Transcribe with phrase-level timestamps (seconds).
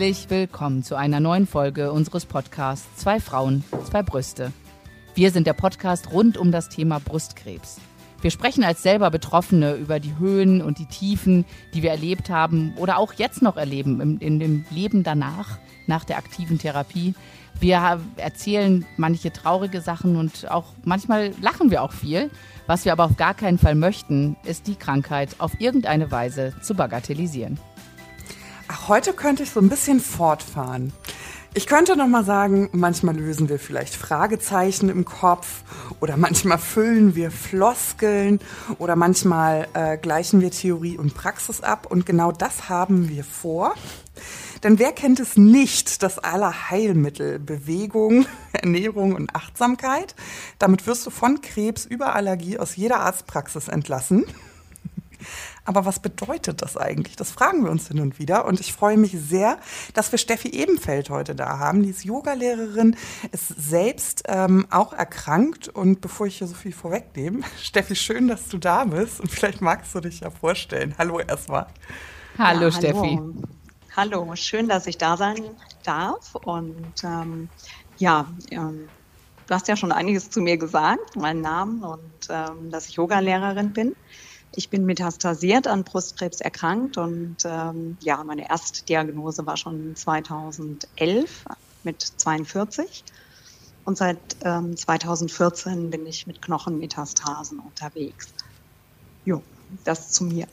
[0.00, 4.50] Herzlich willkommen zu einer neuen Folge unseres Podcasts Zwei Frauen, zwei Brüste.
[5.14, 7.76] Wir sind der Podcast rund um das Thema Brustkrebs.
[8.22, 12.72] Wir sprechen als selber Betroffene über die Höhen und die Tiefen, die wir erlebt haben
[12.78, 17.14] oder auch jetzt noch erleben in, in dem Leben danach, nach der aktiven Therapie.
[17.60, 22.30] Wir erzählen manche traurige Sachen und auch manchmal lachen wir auch viel.
[22.66, 26.74] Was wir aber auf gar keinen Fall möchten, ist die Krankheit auf irgendeine Weise zu
[26.74, 27.58] bagatellisieren.
[28.72, 30.92] Ach, heute könnte ich so ein bisschen fortfahren.
[31.54, 35.64] Ich könnte noch mal sagen, manchmal lösen wir vielleicht Fragezeichen im Kopf
[35.98, 38.38] oder manchmal füllen wir Floskeln
[38.78, 43.74] oder manchmal äh, gleichen wir Theorie und Praxis ab und genau das haben wir vor.
[44.62, 50.14] Denn wer kennt es nicht, das aller Heilmittel, Bewegung, Ernährung und Achtsamkeit?
[50.60, 54.26] Damit wirst du von Krebs über Allergie aus jeder Arztpraxis entlassen.
[55.64, 57.16] Aber was bedeutet das eigentlich?
[57.16, 58.44] Das fragen wir uns hin und wieder.
[58.46, 59.58] Und ich freue mich sehr,
[59.94, 61.82] dass wir Steffi Ebenfeld heute da haben.
[61.82, 62.96] Die ist Yogalehrerin,
[63.32, 65.68] ist selbst ähm, auch erkrankt.
[65.68, 69.20] Und bevor ich hier so viel vorwegnehme, Steffi, schön, dass du da bist.
[69.20, 70.94] Und vielleicht magst du dich ja vorstellen.
[70.98, 71.66] Hallo erstmal.
[72.38, 73.20] Hallo ja, Steffi.
[73.96, 74.24] Hallo.
[74.24, 74.36] hallo.
[74.36, 75.42] schön, dass ich da sein
[75.84, 76.34] darf.
[76.36, 77.48] Und ähm,
[77.98, 78.88] ja, ähm,
[79.46, 82.00] du hast ja schon einiges zu mir gesagt, meinen Namen und
[82.30, 83.94] ähm, dass ich Yogalehrerin bin.
[84.54, 91.44] Ich bin metastasiert an Brustkrebs erkrankt und ähm, ja, meine erste Diagnose war schon 2011
[91.84, 93.04] mit 42.
[93.84, 98.28] Und seit ähm, 2014 bin ich mit Knochenmetastasen unterwegs.
[99.24, 99.42] Jo,
[99.84, 100.46] das zu mir.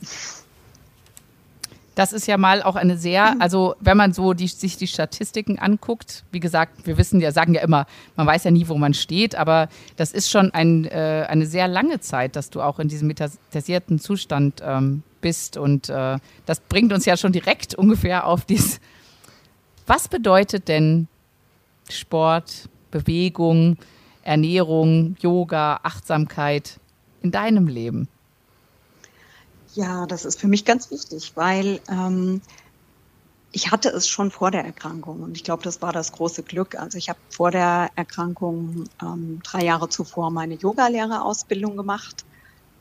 [1.97, 3.41] Das ist ja mal auch eine sehr, mhm.
[3.41, 7.55] also wenn man so die, sich die Statistiken anguckt, wie gesagt, wir wissen ja, sagen
[7.55, 11.25] ja immer, man weiß ja nie, wo man steht, aber das ist schon ein, äh,
[11.27, 15.57] eine sehr lange Zeit, dass du auch in diesem metastasierten Zustand ähm, bist.
[15.57, 18.79] Und äh, das bringt uns ja schon direkt ungefähr auf dies.
[19.87, 21.07] Was bedeutet denn
[21.89, 23.77] Sport, Bewegung,
[24.21, 26.79] Ernährung, Yoga, Achtsamkeit
[27.23, 28.07] in deinem Leben?
[29.77, 32.41] Ja, das ist für mich ganz wichtig, weil ähm,
[33.51, 36.75] ich hatte es schon vor der Erkrankung und ich glaube, das war das große Glück.
[36.75, 42.25] Also ich habe vor der Erkrankung ähm, drei Jahre zuvor meine Yogalehrerausbildung gemacht.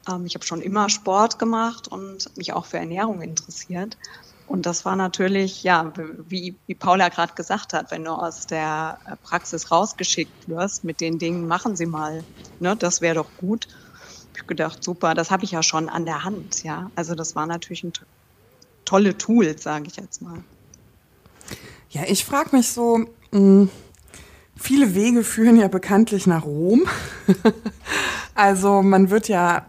[0.08, 3.96] Ähm, ich habe schon immer Sport gemacht und mich auch für Ernährung interessiert.
[4.46, 8.98] Und das war natürlich, ja, wie, wie Paula gerade gesagt hat, wenn du aus der
[9.22, 12.26] Praxis rausgeschickt wirst mit den Dingen, machen Sie mal,
[12.58, 13.66] ne, das wäre doch gut
[14.46, 16.90] gedacht, super, das habe ich ja schon an der Hand, ja.
[16.94, 17.92] Also das war natürlich ein
[18.84, 20.42] tolle Tool, sage ich jetzt mal.
[21.90, 23.70] Ja, ich frage mich so, mh, hm,
[24.56, 26.86] viele Wege führen ja bekanntlich nach Rom.
[28.34, 29.66] also man wird ja,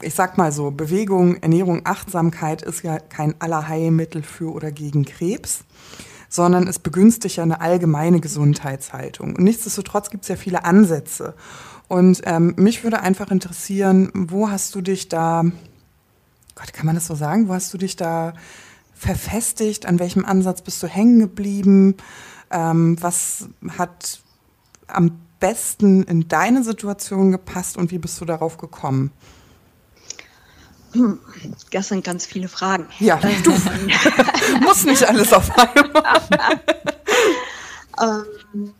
[0.00, 5.64] ich sag mal so, Bewegung, Ernährung, Achtsamkeit ist ja kein Allerheilmittel für oder gegen Krebs
[6.32, 9.36] sondern es begünstigt ja eine allgemeine Gesundheitshaltung.
[9.36, 11.34] Und nichtsdestotrotz gibt es ja viele Ansätze.
[11.92, 15.44] Und ähm, mich würde einfach interessieren, wo hast du dich da,
[16.54, 18.32] Gott, kann man das so sagen, wo hast du dich da
[18.94, 19.84] verfestigt?
[19.84, 21.98] An welchem Ansatz bist du hängen geblieben?
[22.50, 24.22] Ähm, was hat
[24.86, 29.10] am besten in deine Situation gepasst und wie bist du darauf gekommen?
[31.72, 32.86] Das sind ganz viele Fragen.
[33.00, 33.50] Ja, du
[34.62, 36.60] musst nicht alles auf einmal.
[38.00, 38.72] ähm,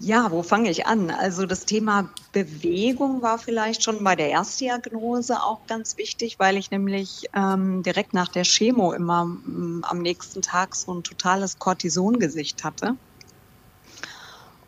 [0.00, 1.10] ja, wo fange ich an?
[1.10, 6.70] Also das Thema Bewegung war vielleicht schon bei der Erstdiagnose auch ganz wichtig, weil ich
[6.70, 12.62] nämlich ähm, direkt nach der Chemo immer ähm, am nächsten Tag so ein totales Cortisongesicht
[12.62, 12.94] hatte.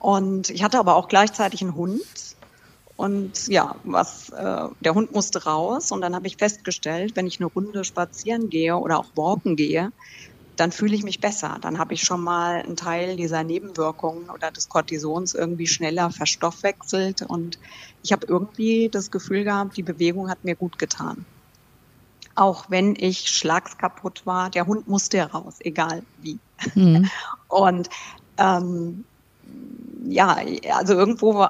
[0.00, 2.02] Und ich hatte aber auch gleichzeitig einen Hund.
[2.96, 7.40] Und ja, was äh, der Hund musste raus und dann habe ich festgestellt, wenn ich
[7.40, 9.92] eine Runde spazieren gehe oder auch walken gehe,
[10.60, 11.56] dann fühle ich mich besser.
[11.62, 17.23] Dann habe ich schon mal einen Teil dieser Nebenwirkungen oder des Cortisons irgendwie schneller verstoffwechselt
[17.23, 17.58] und
[18.02, 21.25] ich habe irgendwie das Gefühl gehabt, die Bewegung hat mir gut getan.
[22.34, 26.38] Auch wenn ich schlagskaputt war, der Hund musste raus, egal wie.
[26.75, 27.11] Mhm.
[27.49, 27.88] Und
[28.37, 29.05] ähm,
[30.05, 30.38] ja,
[30.73, 31.46] also irgendwo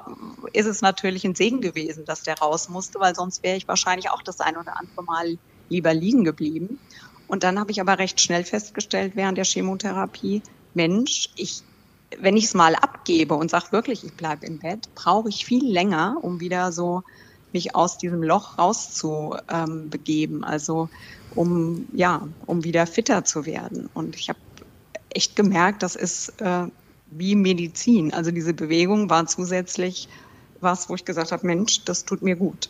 [0.53, 4.09] ist es natürlich ein Segen gewesen, dass der raus musste, weil sonst wäre ich wahrscheinlich
[4.09, 5.37] auch das ein oder andere Mal
[5.69, 6.79] lieber liegen geblieben.
[7.31, 10.43] Und dann habe ich aber recht schnell festgestellt während der Chemotherapie,
[10.73, 11.63] Mensch, ich,
[12.19, 15.65] wenn ich es mal abgebe und sage wirklich, ich bleibe im Bett, brauche ich viel
[15.65, 17.03] länger, um wieder so
[17.53, 20.37] mich aus diesem Loch rauszubegeben.
[20.39, 20.89] Ähm, also
[21.29, 23.87] um ja, um wieder fitter zu werden.
[23.93, 24.39] Und ich habe
[25.09, 26.67] echt gemerkt, das ist äh,
[27.05, 28.13] wie Medizin.
[28.13, 30.09] Also diese Bewegung war zusätzlich
[30.59, 32.67] was, wo ich gesagt habe, Mensch, das tut mir gut.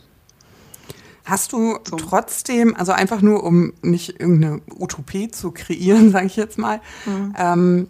[1.26, 1.96] Hast du so.
[1.98, 7.36] trotzdem, also einfach nur, um nicht irgendeine Utopie zu kreieren, sage ich jetzt mal, mhm.
[7.38, 7.88] ähm,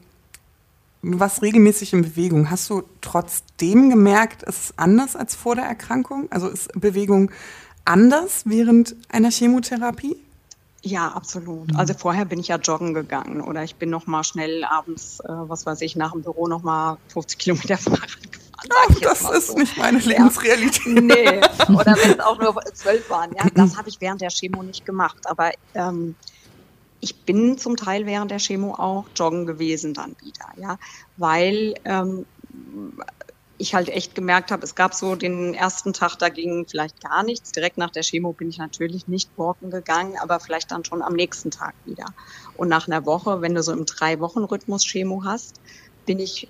[1.02, 2.50] du warst regelmäßig in Bewegung.
[2.50, 6.28] Hast du trotzdem gemerkt, es ist anders als vor der Erkrankung?
[6.32, 7.32] Also ist Bewegung
[7.86, 10.18] anders während einer Chemotherapie?
[10.84, 11.72] Ja, absolut.
[11.72, 11.78] Mhm.
[11.78, 15.28] Also vorher bin ich ja joggen gegangen oder ich bin noch mal schnell abends, äh,
[15.28, 18.51] was weiß ich, nach dem Büro noch mal 50 Kilometer Fahrrad gefahren.
[18.70, 19.58] Ach, das ist so.
[19.58, 20.86] nicht meine Lebensrealität.
[20.86, 21.02] Ja.
[21.02, 21.38] Nee,
[21.70, 23.32] oder wenn es auch nur zwölf waren.
[23.36, 25.18] Ja, das habe ich während der Chemo nicht gemacht.
[25.26, 26.16] Aber ähm,
[27.00, 30.78] ich bin zum Teil während der Chemo auch joggen gewesen dann wieder, ja,
[31.18, 32.26] weil ähm,
[33.58, 37.24] ich halt echt gemerkt habe, es gab so den ersten Tag, da ging vielleicht gar
[37.24, 37.52] nichts.
[37.52, 41.14] Direkt nach der Chemo bin ich natürlich nicht walken gegangen, aber vielleicht dann schon am
[41.14, 42.06] nächsten Tag wieder.
[42.58, 45.62] Und nach einer Woche, wenn du so im Drei-Wochen-Rhythmus Chemo hast,
[46.06, 46.48] bin ich,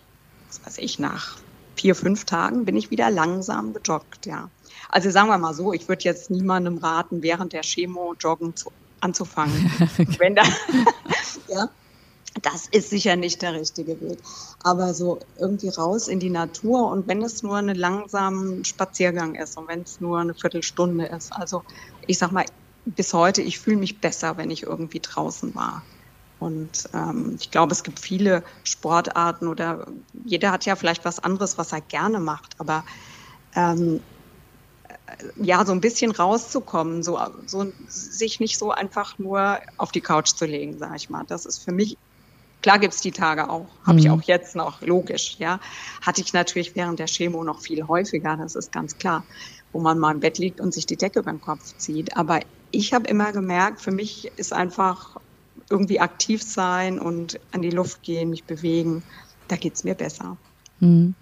[0.48, 1.38] was weiß ich, nach
[1.76, 4.50] vier, fünf Tagen bin ich wieder langsam gejoggt, ja.
[4.90, 8.72] Also sagen wir mal so, ich würde jetzt niemandem raten, während der Chemo joggen zu
[9.00, 9.72] anzufangen.
[10.20, 10.44] Wenn da,
[11.48, 11.70] ja,
[12.42, 14.20] das ist sicher nicht der richtige Weg.
[14.64, 19.58] Aber so irgendwie raus in die Natur und wenn es nur ein langsamer Spaziergang ist
[19.58, 21.34] und wenn es nur eine Viertelstunde ist.
[21.34, 21.64] Also
[22.08, 22.46] ich sag mal,
[22.86, 25.84] bis heute, ich fühle mich besser, wenn ich irgendwie draußen war.
[26.42, 29.86] Und ähm, ich glaube, es gibt viele Sportarten oder
[30.26, 32.60] jeder hat ja vielleicht was anderes, was er gerne macht.
[32.60, 32.84] Aber
[33.56, 34.02] ähm,
[35.36, 40.34] ja, so ein bisschen rauszukommen, so, so sich nicht so einfach nur auf die Couch
[40.34, 41.26] zu legen, sag ich mal.
[41.28, 41.96] Das ist für mich,
[42.64, 44.00] klar gibt's die Tage auch, habe mhm.
[44.00, 45.60] ich auch jetzt noch, logisch, ja.
[46.02, 49.24] Hatte ich natürlich während der Chemo noch viel häufiger, das ist ganz klar,
[49.74, 52.18] wo man mal im Bett liegt und sich die Decke über den Kopf zieht.
[52.18, 52.40] Aber
[52.72, 55.18] ich habe immer gemerkt, für mich ist einfach
[55.72, 59.04] irgendwie aktiv sein und an die Luft gehen, mich bewegen,
[59.48, 60.38] da geht's mir besser.
[60.80, 61.16] Mhm.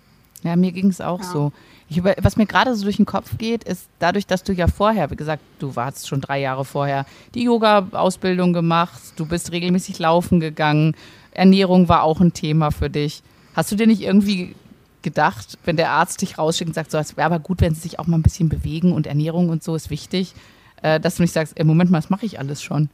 [0.44, 1.31] Ja, mir ging es auch ja.
[1.31, 1.51] so.
[1.90, 5.10] Über, was mir gerade so durch den Kopf geht, ist dadurch, dass du ja vorher,
[5.12, 10.40] wie gesagt, du warst schon drei Jahre vorher, die Yoga-Ausbildung gemacht, du bist regelmäßig laufen
[10.40, 10.96] gegangen,
[11.31, 13.24] Ernährung war auch ein Thema für dich.
[13.54, 14.56] Hast du dir nicht irgendwie
[15.01, 17.81] gedacht, wenn der Arzt dich rausschickt und sagt, so, es wäre aber gut, wenn sie
[17.81, 20.34] sich auch mal ein bisschen bewegen und Ernährung und so ist wichtig,
[20.81, 22.90] äh, dass du nicht sagst, ey, Moment mal, das mache ich alles schon.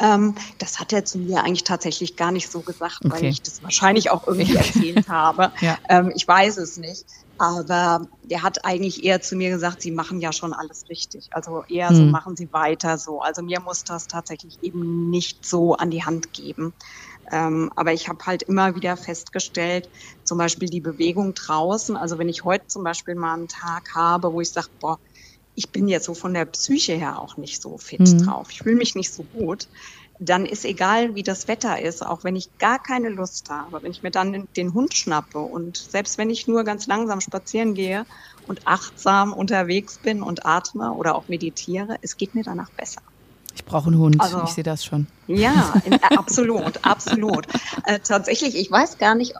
[0.00, 3.10] Ähm, das hat er zu mir eigentlich tatsächlich gar nicht so gesagt, okay.
[3.10, 5.52] weil ich das wahrscheinlich auch irgendwie erzählt habe.
[5.60, 5.78] Ja.
[5.88, 7.04] Ähm, ich weiß es nicht.
[7.40, 11.28] Aber der hat eigentlich eher zu mir gesagt, Sie machen ja schon alles richtig.
[11.30, 11.96] Also eher hm.
[11.96, 13.20] so machen Sie weiter so.
[13.20, 16.72] Also mir muss das tatsächlich eben nicht so an die Hand geben.
[17.30, 19.88] Ähm, aber ich habe halt immer wieder festgestellt,
[20.24, 21.96] zum Beispiel die Bewegung draußen.
[21.96, 24.98] Also wenn ich heute zum Beispiel mal einen Tag habe, wo ich sage, boah,
[25.58, 28.24] ich bin jetzt so von der Psyche her auch nicht so fit mhm.
[28.24, 28.46] drauf.
[28.52, 29.66] Ich fühle mich nicht so gut.
[30.20, 33.90] Dann ist egal, wie das Wetter ist, auch wenn ich gar keine Lust habe, wenn
[33.90, 38.06] ich mir dann den Hund schnappe und selbst wenn ich nur ganz langsam spazieren gehe
[38.46, 43.02] und achtsam unterwegs bin und atme oder auch meditiere, es geht mir danach besser.
[43.56, 45.08] Ich brauche einen Hund, also, ich sehe das schon.
[45.26, 47.48] Ja, in, absolut, absolut.
[47.84, 49.34] Äh, tatsächlich, ich weiß gar nicht,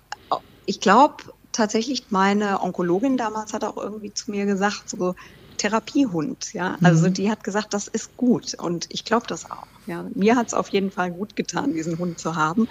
[0.66, 1.14] ich glaube
[1.52, 5.14] tatsächlich, meine Onkologin damals hat auch irgendwie zu mir gesagt, so,
[5.58, 6.54] Therapiehund.
[6.54, 7.14] Ja, also mhm.
[7.14, 9.66] die hat gesagt, das ist gut und ich glaube das auch.
[9.86, 12.68] Ja, mir hat es auf jeden Fall gut getan, diesen Hund zu haben.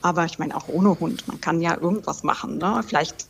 [0.00, 2.58] Aber ich meine auch ohne Hund, man kann ja irgendwas machen.
[2.58, 2.82] Ne?
[2.86, 3.26] Vielleicht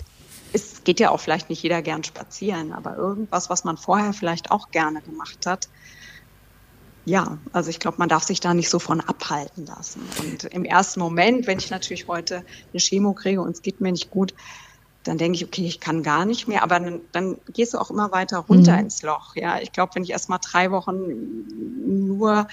[0.53, 4.51] es geht ja auch vielleicht nicht jeder gern spazieren, aber irgendwas, was man vorher vielleicht
[4.51, 5.69] auch gerne gemacht hat.
[7.05, 10.03] Ja, also ich glaube, man darf sich da nicht so von abhalten lassen.
[10.21, 13.91] Und im ersten Moment, wenn ich natürlich heute eine Chemo kriege und es geht mir
[13.91, 14.35] nicht gut,
[15.05, 17.91] dann denke ich, okay, ich kann gar nicht mehr, aber dann, dann gehst du auch
[17.91, 18.81] immer weiter runter mhm.
[18.81, 19.35] ins Loch.
[19.35, 22.47] Ja, ich glaube, wenn ich erst mal drei Wochen nur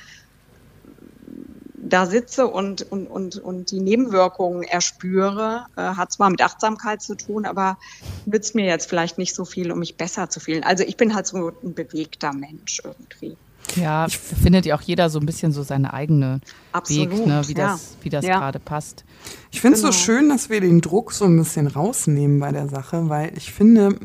[1.75, 7.15] da sitze und, und, und, und die Nebenwirkungen erspüre, äh, hat zwar mit Achtsamkeit zu
[7.15, 7.77] tun, aber
[8.25, 10.63] nützt mir jetzt vielleicht nicht so viel, um mich besser zu fühlen.
[10.63, 13.37] Also ich bin halt so ein bewegter Mensch irgendwie.
[13.75, 17.41] Ja, ich, findet ja auch jeder so ein bisschen so seine eigene Absolut, Weg, ne,
[17.47, 17.67] wie ja.
[17.67, 18.39] das, wie das ja.
[18.39, 19.05] gerade passt.
[19.51, 19.91] Ich finde es genau.
[19.91, 23.51] so schön, dass wir den Druck so ein bisschen rausnehmen bei der Sache, weil ich
[23.51, 23.95] finde,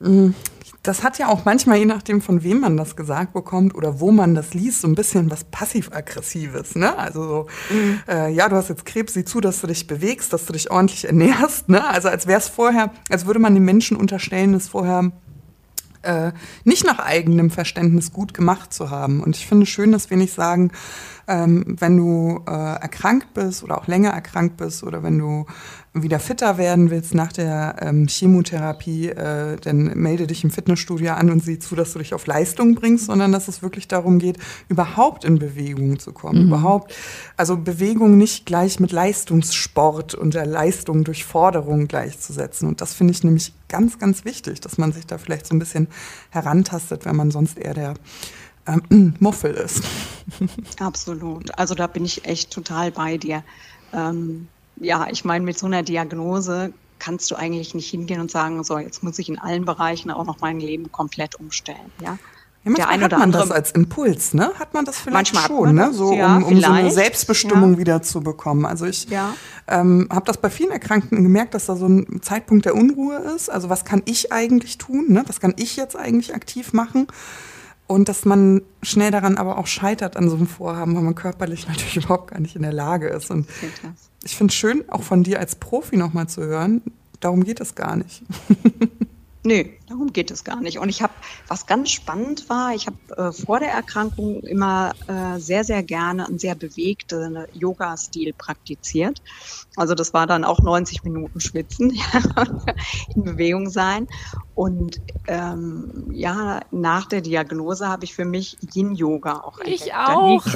[0.00, 0.30] mm,
[0.84, 4.10] das hat ja auch manchmal, je nachdem, von wem man das gesagt bekommt oder wo
[4.10, 6.76] man das liest, so ein bisschen was passiv-aggressives.
[6.76, 6.96] Ne?
[6.96, 8.00] Also so, mhm.
[8.06, 10.70] äh, ja, du hast jetzt Krebs, sieh zu, dass du dich bewegst, dass du dich
[10.70, 11.70] ordentlich ernährst.
[11.70, 11.86] Ne?
[11.88, 15.10] Also als wäre es vorher, als würde man den Menschen unterstellen, es vorher
[16.04, 16.32] äh,
[16.64, 19.22] nicht nach eigenem Verständnis gut gemacht zu haben.
[19.22, 20.70] Und ich finde schön, dass wir nicht sagen,
[21.26, 25.46] ähm, wenn du äh, erkrankt bist oder auch länger erkrankt bist oder wenn du
[25.94, 31.30] wieder fitter werden willst nach der ähm, Chemotherapie, äh, dann melde dich im Fitnessstudio an
[31.30, 34.38] und sieh zu, dass du dich auf Leistung bringst, sondern dass es wirklich darum geht,
[34.68, 36.42] überhaupt in Bewegung zu kommen.
[36.42, 36.48] Mhm.
[36.48, 36.92] Überhaupt,
[37.36, 42.66] also Bewegung nicht gleich mit Leistungssport und der Leistung durch Forderung gleichzusetzen.
[42.66, 45.60] Und das finde ich nämlich ganz, ganz wichtig, dass man sich da vielleicht so ein
[45.60, 45.86] bisschen
[46.30, 47.94] herantastet, wenn man sonst eher der
[48.66, 49.84] ähm, Muffel ist.
[50.80, 51.56] Absolut.
[51.56, 53.44] Also da bin ich echt total bei dir.
[53.92, 58.62] Ähm, ja, ich meine, mit so einer Diagnose kannst du eigentlich nicht hingehen und sagen,
[58.64, 62.18] so, jetzt muss ich in allen Bereichen auch noch mein Leben komplett umstellen, ja.
[62.64, 64.50] Ja, manchmal hat man andere, das als Impuls, ne?
[64.58, 65.92] Hat man das vielleicht manchmal schon, ne?
[65.92, 67.78] So, ja, um, um so eine Selbstbestimmung ja.
[67.78, 68.64] wieder zu bekommen.
[68.64, 69.34] Also ich ja.
[69.68, 73.50] ähm, habe das bei vielen Erkrankten gemerkt, dass da so ein Zeitpunkt der Unruhe ist.
[73.50, 75.06] Also was kann ich eigentlich tun?
[75.10, 75.24] Ne?
[75.26, 77.06] Was kann ich jetzt eigentlich aktiv machen?
[77.86, 81.68] Und dass man schnell daran aber auch scheitert an so einem Vorhaben, weil man körperlich
[81.68, 83.30] natürlich überhaupt gar nicht in der Lage ist.
[83.30, 83.46] Und
[84.22, 86.82] ich finde es schön, auch von dir als Profi nochmal zu hören,
[87.20, 88.22] darum geht es gar nicht.
[89.46, 90.78] Nee, darum geht es gar nicht.
[90.78, 91.12] Und ich habe,
[91.48, 96.26] was ganz spannend war, ich habe äh, vor der Erkrankung immer äh, sehr, sehr gerne
[96.26, 99.20] einen sehr bewegten Yoga-Stil praktiziert.
[99.76, 101.92] Also das war dann auch 90 Minuten schwitzen,
[103.14, 104.08] in Bewegung sein.
[104.54, 109.82] Und ähm, ja, nach der Diagnose habe ich für mich Yin-Yoga auch entdeckt.
[109.84, 110.46] Ich auch.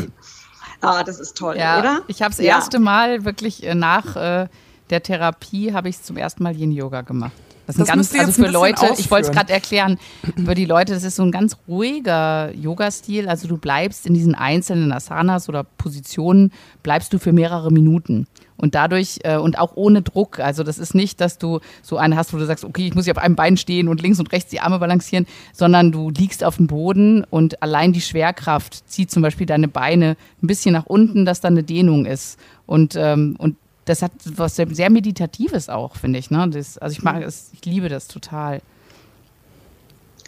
[0.80, 2.02] Ah, das ist toll, ja, oder?
[2.06, 2.54] Ich habe das ja.
[2.54, 4.48] erste Mal wirklich äh, nach äh,
[4.88, 7.32] der Therapie habe ich zum ersten Mal Yin-Yoga gemacht.
[7.68, 8.96] Das ist das ein ganz, also für Leute, ausführen.
[8.98, 9.98] ich wollte es gerade erklären,
[10.42, 13.28] für die Leute, das ist so ein ganz ruhiger Yoga-Stil.
[13.28, 16.50] Also du bleibst in diesen einzelnen Asanas oder Positionen,
[16.82, 18.26] bleibst du für mehrere Minuten.
[18.56, 20.40] Und dadurch, äh, und auch ohne Druck.
[20.40, 23.04] Also das ist nicht, dass du so eine hast, wo du sagst, okay, ich muss
[23.04, 26.42] hier auf einem Bein stehen und links und rechts die Arme balancieren, sondern du liegst
[26.44, 30.86] auf dem Boden und allein die Schwerkraft zieht zum Beispiel deine Beine ein bisschen nach
[30.86, 32.38] unten, dass da eine Dehnung ist.
[32.64, 33.56] Und, ähm, und
[33.88, 36.30] das hat was sehr Meditatives auch, finde ich.
[36.30, 36.48] Ne?
[36.50, 38.60] Das, also ich mag es, ich liebe das total.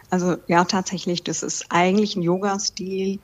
[0.08, 3.20] Also ja, tatsächlich, das ist eigentlich ein Yoga-Stil,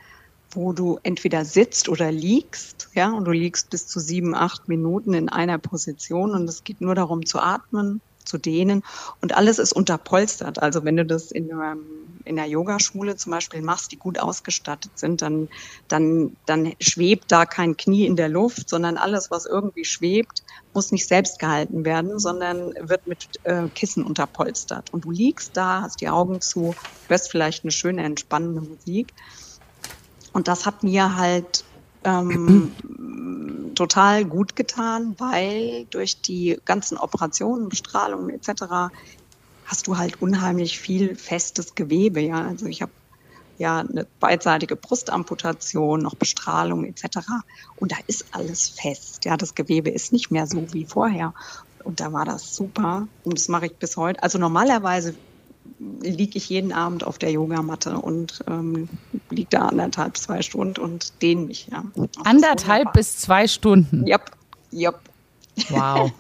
[0.51, 5.13] wo du entweder sitzt oder liegst, ja, und du liegst bis zu sieben, acht Minuten
[5.15, 8.83] in einer Position und es geht nur darum zu atmen, zu dehnen
[9.21, 10.63] und alles ist unterpolstert.
[10.63, 11.81] Also wenn du das in einem
[12.27, 15.49] in der Yogaschule zum Beispiel machst, die gut ausgestattet sind, dann,
[15.89, 20.43] dann, dann schwebt da kein Knie in der Luft, sondern alles, was irgendwie schwebt,
[20.75, 24.93] muss nicht selbst gehalten werden, sondern wird mit äh, Kissen unterpolstert.
[24.93, 26.75] Und du liegst da, hast die Augen zu,
[27.09, 29.15] hörst vielleicht eine schöne, entspannende Musik.
[30.33, 31.65] Und das hat mir halt
[32.05, 32.73] ähm,
[33.75, 38.91] total gut getan, weil durch die ganzen Operationen, Bestrahlungen etc
[39.67, 42.21] hast du halt unheimlich viel festes Gewebe.
[42.21, 42.93] Ja, also ich habe
[43.59, 47.19] ja eine beidseitige Brustamputation, noch Bestrahlung etc.
[47.77, 49.25] Und da ist alles fest.
[49.25, 51.35] Ja, das Gewebe ist nicht mehr so wie vorher.
[51.85, 53.07] Und da war das super.
[53.25, 54.23] Und das mache ich bis heute.
[54.23, 55.15] Also normalerweise
[56.01, 58.89] liege ich jeden Abend auf der Yogamatte und ähm,
[59.31, 61.69] liege da anderthalb, zwei Stunden und dehne mich.
[61.71, 61.85] Ja.
[62.25, 64.07] Anderthalb bis zwei Stunden?
[64.07, 64.21] Ja,
[64.71, 64.93] ja.
[65.71, 66.13] Wow.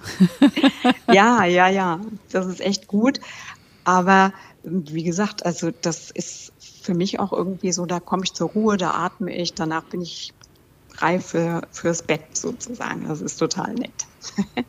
[1.12, 2.00] ja, ja, ja,
[2.31, 3.21] das ist echt gut.
[3.85, 6.52] Aber wie gesagt, also das ist
[6.83, 10.00] für mich auch irgendwie so, da komme ich zur Ruhe, da atme ich, danach bin
[10.00, 10.33] ich
[10.99, 13.07] reif für, fürs Bett sozusagen.
[13.07, 14.07] Das ist total nett.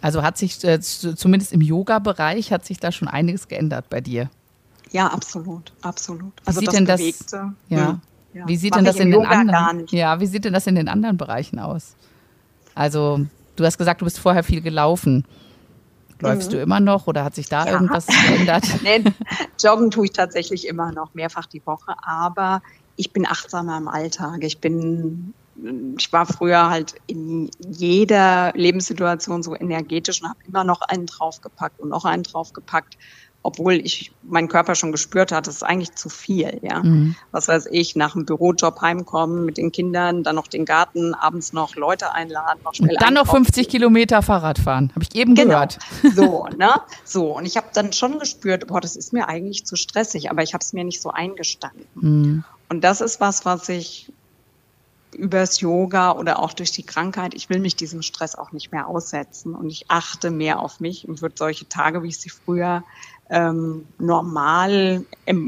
[0.00, 4.30] also hat sich äh, zumindest im Yoga-Bereich hat sich da schon einiges geändert bei dir.
[4.92, 6.32] Ja, absolut, absolut.
[6.44, 7.00] Also wie sieht das denn das?
[7.00, 8.00] Bewegte, ja.
[8.32, 8.46] Ja.
[8.46, 9.86] Wie sieht denn das in den anderen?
[9.88, 11.96] Ja, wie sieht denn das in den anderen Bereichen aus?
[12.76, 15.24] Also, du hast gesagt, du bist vorher viel gelaufen.
[16.20, 16.56] Läufst mhm.
[16.56, 17.72] du immer noch oder hat sich da ja.
[17.72, 18.64] irgendwas geändert?
[18.82, 19.02] nee,
[19.60, 22.62] joggen tue ich tatsächlich immer noch mehrfach die Woche, aber
[22.96, 24.44] ich bin achtsamer im Alltag.
[24.44, 25.34] Ich bin,
[25.98, 31.80] ich war früher halt in jeder Lebenssituation so energetisch und habe immer noch einen draufgepackt
[31.80, 32.96] und noch einen draufgepackt
[33.46, 36.82] obwohl ich meinen Körper schon gespürt hatte, das ist eigentlich zu viel, ja.
[36.82, 37.14] Mhm.
[37.30, 41.52] Was weiß ich, nach einem Bürojob heimkommen mit den Kindern, dann noch den Garten, abends
[41.52, 45.36] noch Leute einladen, noch schnell Und dann noch 50 Kilometer Fahrrad fahren, habe ich eben
[45.36, 45.50] genau.
[45.50, 45.78] gehört.
[46.14, 46.70] So, ne?
[47.04, 50.42] So, und ich habe dann schon gespürt, boah, das ist mir eigentlich zu stressig, aber
[50.42, 51.86] ich habe es mir nicht so eingestanden.
[51.94, 52.44] Mhm.
[52.68, 54.10] Und das ist was, was ich
[55.16, 58.86] übers Yoga oder auch durch die Krankheit, ich will mich diesem Stress auch nicht mehr
[58.86, 62.84] aussetzen und ich achte mehr auf mich und würde solche Tage, wie ich sie früher
[63.30, 65.04] ähm, normal,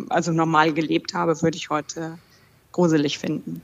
[0.09, 2.19] also normal gelebt habe, würde ich heute
[2.73, 3.63] gruselig finden.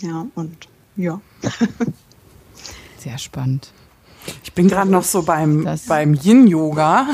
[0.00, 1.20] Ja, und ja.
[2.98, 3.72] Sehr spannend.
[4.42, 7.08] Ich bin gerade noch so beim, beim Yin-Yoga.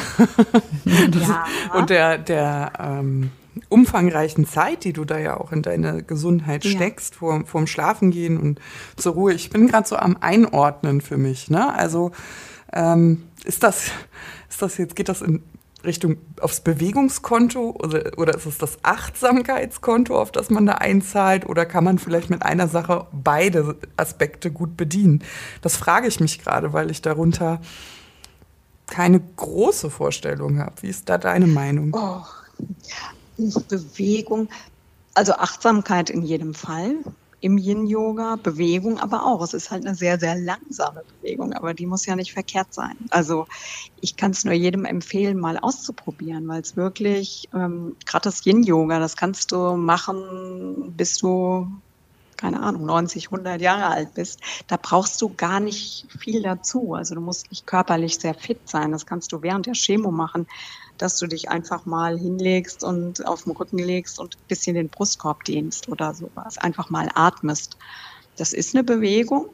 [0.84, 1.44] ja.
[1.74, 3.30] Und der, der, ähm,
[3.68, 6.70] umfangreichen Zeit, die du da ja auch in deine Gesundheit Ja.
[6.70, 8.60] steckst, vor, vorm Schlafengehen und
[8.96, 9.32] zur Ruhe.
[9.32, 11.50] Ich bin gerade so am Einordnen für mich.
[11.50, 11.72] Ne?
[11.74, 12.12] Also
[12.72, 13.90] ähm, ist das,
[14.62, 15.42] das jetzt, geht das in
[15.84, 21.46] Richtung aufs Bewegungskonto oder, oder ist es das Achtsamkeitskonto, auf das man da einzahlt?
[21.46, 25.24] Oder kann man vielleicht mit einer Sache beide Aspekte gut bedienen?
[25.62, 27.60] Das frage ich mich gerade, weil ich darunter
[28.86, 30.82] keine große Vorstellung habe.
[30.82, 31.94] Wie ist da deine Meinung?
[31.94, 32.22] Oh,
[33.68, 34.48] Bewegung,
[35.14, 36.96] also Achtsamkeit in jedem Fall
[37.40, 39.42] im Yin-Yoga, Bewegung aber auch.
[39.42, 42.96] Es ist halt eine sehr, sehr langsame Bewegung, aber die muss ja nicht verkehrt sein.
[43.10, 43.46] Also
[43.96, 48.98] ich kann es nur jedem empfehlen, mal auszuprobieren, weil es wirklich, ähm, gerade das Yin-Yoga,
[48.98, 51.66] das kannst du machen, bis du
[52.40, 56.94] keine Ahnung, 90, 100 Jahre alt bist, da brauchst du gar nicht viel dazu.
[56.94, 58.92] Also du musst nicht körperlich sehr fit sein.
[58.92, 60.46] Das kannst du während der Chemo machen,
[60.96, 64.88] dass du dich einfach mal hinlegst und auf den Rücken legst und ein bisschen den
[64.88, 66.56] Brustkorb dehnst oder sowas.
[66.56, 67.76] Einfach mal atmest.
[68.36, 69.46] Das ist eine Bewegung.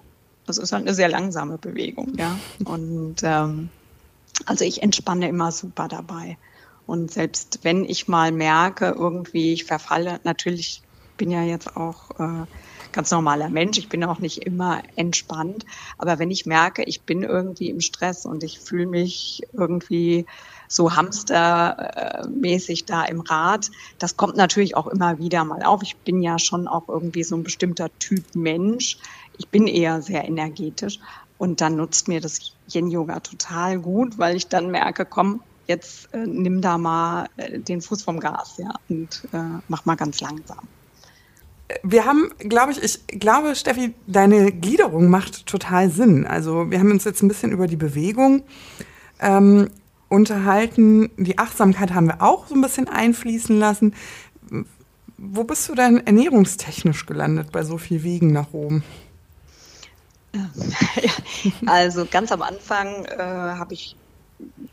[0.47, 2.39] Das ist halt eine sehr langsame Bewegung, ja.
[2.65, 3.69] Und ähm,
[4.45, 6.39] also ich entspanne immer super dabei.
[6.87, 10.83] Und selbst wenn ich mal merke, irgendwie ich verfalle, natürlich
[11.17, 12.47] bin ja jetzt auch äh,
[12.97, 15.67] ganz normaler Mensch, ich bin auch nicht immer entspannt,
[15.99, 20.25] aber wenn ich merke, ich bin irgendwie im Stress und ich fühle mich irgendwie
[20.67, 25.83] so hamstermäßig da im Rad, das kommt natürlich auch immer wieder mal auf.
[25.83, 28.97] Ich bin ja schon auch irgendwie so ein bestimmter Typ Mensch.
[29.37, 30.99] Ich bin eher sehr energetisch
[31.37, 36.27] und dann nutzt mir das Yin-Yoga total gut, weil ich dann merke, komm, jetzt äh,
[36.27, 40.67] nimm da mal äh, den Fuß vom Gas, ja, und äh, mach mal ganz langsam.
[41.83, 46.27] Wir haben, glaube ich, ich glaube, Steffi, deine Gliederung macht total Sinn.
[46.27, 48.45] Also wir haben uns jetzt ein bisschen über die Bewegung
[49.21, 49.69] ähm,
[50.09, 51.11] unterhalten.
[51.17, 53.95] Die Achtsamkeit haben wir auch so ein bisschen einfließen lassen.
[55.19, 58.85] Wo bist du denn ernährungstechnisch gelandet bei so viel Wiegen nach oben?
[61.67, 63.97] Also ganz am Anfang äh, habe ich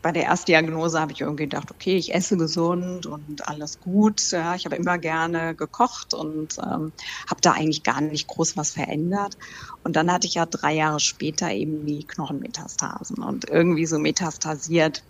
[0.02, 4.30] bei der Erstdiagnose habe ich irgendwie gedacht, okay, ich esse gesund und alles gut.
[4.30, 6.92] Ja, ich habe immer gerne gekocht und ähm,
[7.28, 9.34] habe da eigentlich gar nicht groß was verändert.
[9.82, 15.04] Und dann hatte ich ja drei Jahre später eben die Knochenmetastasen und irgendwie so metastasiert.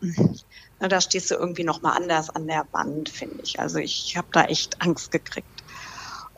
[0.78, 3.58] Da stehst du irgendwie noch mal anders an der Wand, finde ich.
[3.58, 5.53] Also ich habe da echt Angst gekriegt.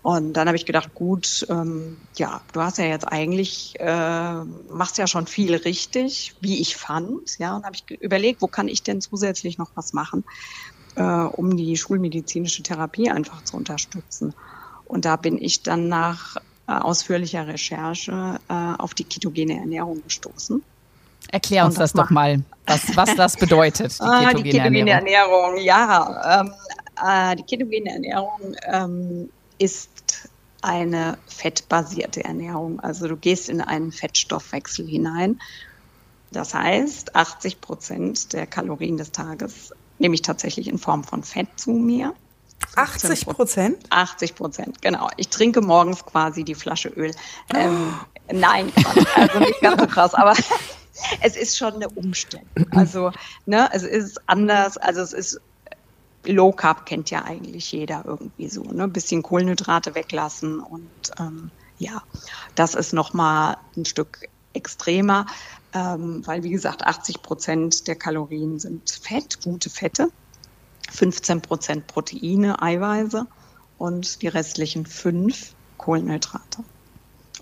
[0.07, 4.35] Und dann habe ich gedacht, gut, ähm, ja, du hast ja jetzt eigentlich, äh,
[4.71, 7.37] machst ja schon viel richtig, wie ich fand.
[7.41, 10.23] Ja, und habe ich überlegt, wo kann ich denn zusätzlich noch was machen,
[10.95, 14.33] äh, um die schulmedizinische Therapie einfach zu unterstützen.
[14.85, 16.37] Und da bin ich dann nach
[16.69, 20.63] äh, ausführlicher Recherche äh, auf die ketogene Ernährung gestoßen.
[21.33, 24.91] Erklär uns das das doch mal, was, was das bedeutet, die Ah, ketogene, die ketogene
[24.93, 25.57] Ernährung.
[25.57, 26.41] Ernährung, ja.
[26.43, 26.55] Ähm,
[27.05, 29.96] äh, die ketogene Ernährung ähm, ist
[30.63, 32.81] eine fettbasierte Ernährung.
[32.81, 35.41] Also du gehst in einen Fettstoffwechsel hinein.
[36.33, 41.49] Das heißt, 80 Prozent der Kalorien des Tages nehme ich tatsächlich in Form von Fett
[41.57, 42.15] zu mir.
[42.75, 43.87] 80 Prozent?
[43.91, 45.09] 80 Prozent, genau.
[45.17, 47.13] Ich trinke morgens quasi die Flasche Öl.
[47.55, 47.95] Ähm,
[48.33, 50.35] nein, Quatsch, also nicht ganz so krass, aber
[51.21, 52.47] es ist schon eine Umstellung.
[52.73, 53.13] Also,
[53.47, 55.41] ne, es ist anders, also es ist
[56.27, 58.89] Low Carb kennt ja eigentlich jeder irgendwie so, ne?
[58.89, 62.03] Bisschen Kohlenhydrate weglassen und ähm, ja,
[62.55, 65.27] das ist noch mal ein Stück extremer,
[65.73, 70.11] ähm, weil wie gesagt 80 Prozent der Kalorien sind Fett, gute Fette,
[70.91, 73.27] 15 Prozent Proteine, Eiweiße
[73.79, 76.65] und die restlichen fünf Kohlenhydrate.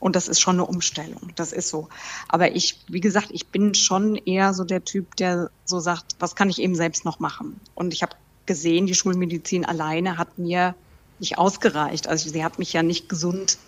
[0.00, 1.32] Und das ist schon eine Umstellung.
[1.36, 1.88] Das ist so.
[2.28, 6.34] Aber ich, wie gesagt, ich bin schon eher so der Typ, der so sagt, was
[6.34, 7.60] kann ich eben selbst noch machen?
[7.74, 10.74] Und ich habe gesehen, die Schulmedizin alleine hat mir
[11.18, 12.08] nicht ausgereicht.
[12.08, 13.58] Also sie hat mich ja nicht gesund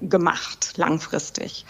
[0.00, 1.64] gemacht, langfristig.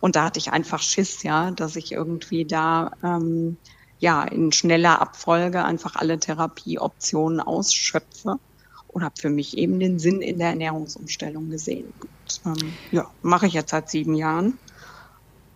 [0.00, 3.56] Und da hatte ich einfach Schiss, ja, dass ich irgendwie da ähm,
[3.98, 8.38] ja in schneller Abfolge einfach alle Therapieoptionen ausschöpfe
[8.88, 11.92] und habe für mich eben den Sinn in der Ernährungsumstellung gesehen.
[12.00, 14.58] Und, ähm, ja, mache ich jetzt seit sieben Jahren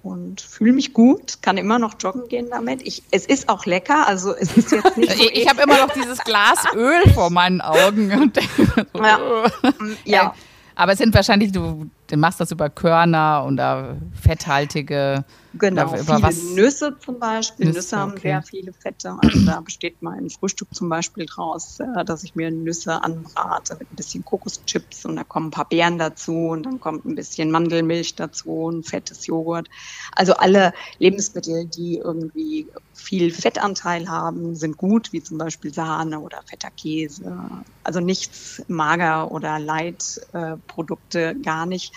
[0.03, 2.83] und fühle mich gut, kann immer noch joggen gehen damit.
[2.87, 5.79] Ich, es ist auch lecker, also es ist jetzt nicht so Ich, ich habe immer
[5.79, 8.11] noch dieses Glas Öl vor meinen Augen.
[8.13, 9.19] Und denke so, Ja.
[9.63, 9.69] oh.
[10.05, 10.35] ja.
[10.75, 16.23] Aber es sind wahrscheinlich, du du machst das über Körner oder fetthaltige Genau, über viele
[16.23, 16.43] was?
[16.55, 17.67] Nüsse zum Beispiel.
[17.67, 18.21] Nüsse, Nüsse, haben okay.
[18.21, 19.17] sehr viele Fette.
[19.21, 23.91] Also da besteht mein Frühstück zum Beispiel draus, äh, dass ich mir Nüsse anbrate mit
[23.91, 27.51] ein bisschen Kokoschips und da kommen ein paar Beeren dazu und dann kommt ein bisschen
[27.51, 29.69] Mandelmilch dazu, ein fettes Joghurt.
[30.15, 36.43] Also alle Lebensmittel, die irgendwie viel Fettanteil haben, sind gut, wie zum Beispiel Sahne oder
[36.47, 37.37] fetter Käse.
[37.83, 41.95] Also nichts Mager- oder Leitprodukte, gar nicht.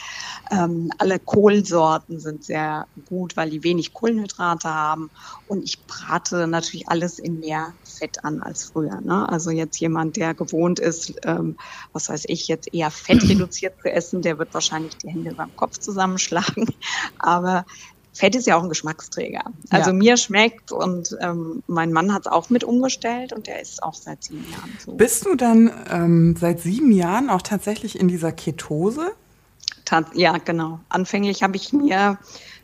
[0.50, 5.12] Ähm, alle Kohlsorten sind sehr gut, weil die wenig Kohlenhydrate haben.
[5.48, 9.02] Und ich brate natürlich alles in mehr Fett an als früher.
[9.02, 9.28] Ne?
[9.30, 11.58] Also jetzt jemand, der gewohnt ist, ähm,
[11.92, 15.78] was weiß ich, jetzt eher fettreduziert zu essen, der wird wahrscheinlich die Hände beim Kopf
[15.78, 16.68] zusammenschlagen.
[17.20, 17.66] Aber
[18.14, 19.44] Fett ist ja auch ein Geschmacksträger.
[19.72, 19.96] Also Ja.
[19.96, 23.96] mir schmeckt und ähm, mein Mann hat es auch mit umgestellt und der ist auch
[23.96, 24.94] seit sieben Jahren so.
[24.94, 29.12] Bist du dann ähm, seit sieben Jahren auch tatsächlich in dieser Ketose?
[30.14, 30.80] Ja, genau.
[30.90, 32.18] Anfänglich habe ich mir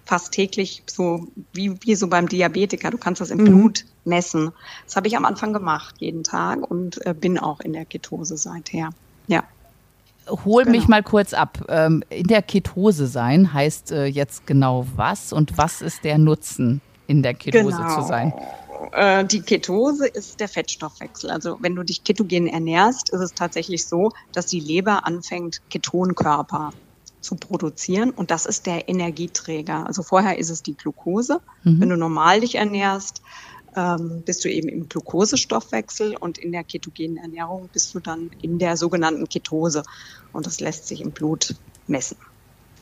[0.10, 3.46] fast täglich so, wie, wie so beim Diabetiker, du kannst das im Mhm.
[3.46, 4.52] Blut messen.
[4.86, 8.36] Das habe ich am Anfang gemacht, jeden Tag und äh, bin auch in der Ketose
[8.36, 8.90] seither.
[9.28, 9.44] Ja.
[10.46, 10.90] Hol mich Genau.
[10.90, 11.64] mal kurz ab.
[11.70, 16.82] Ähm, in der Ketose sein heißt äh, jetzt genau was und was ist der Nutzen,
[17.06, 18.02] in der Ketose Genau.
[18.02, 18.34] zu sein?
[18.94, 21.30] Äh, Die Ketose ist der Fettstoffwechsel.
[21.30, 26.72] Also wenn du dich ketogen ernährst, ist es tatsächlich so, dass die Leber anfängt, Ketonkörper
[27.22, 29.86] zu produzieren und das ist der Energieträger.
[29.86, 31.42] Also vorher ist es die Glucose.
[31.64, 31.82] Mhm.
[31.82, 33.22] Wenn du normal dich ernährst,
[33.76, 38.58] ähm, bist du eben im Glukosestoffwechsel und in der ketogenen Ernährung bist du dann in
[38.58, 39.84] der sogenannten Ketose
[40.34, 41.56] und das lässt sich im Blut
[41.88, 42.18] messen.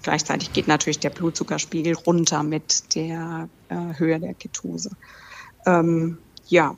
[0.04, 4.92] Gleichzeitig geht natürlich der Blutzuckerspiegel runter mit der äh, Höhe der Ketose.
[5.66, 6.76] Ähm, ja,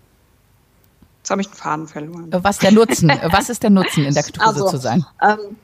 [1.19, 2.29] jetzt habe ich den Faden verloren.
[2.31, 3.09] Was der Nutzen?
[3.31, 5.05] was ist der Nutzen, in der Ketose Also, zu sein?
[5.21, 5.57] Ähm,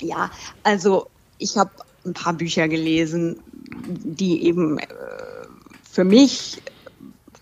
[0.00, 0.30] ja,
[0.64, 1.70] also ich habe
[2.04, 3.42] ein paar Bücher gelesen,
[3.86, 4.86] die eben äh,
[5.82, 6.62] für mich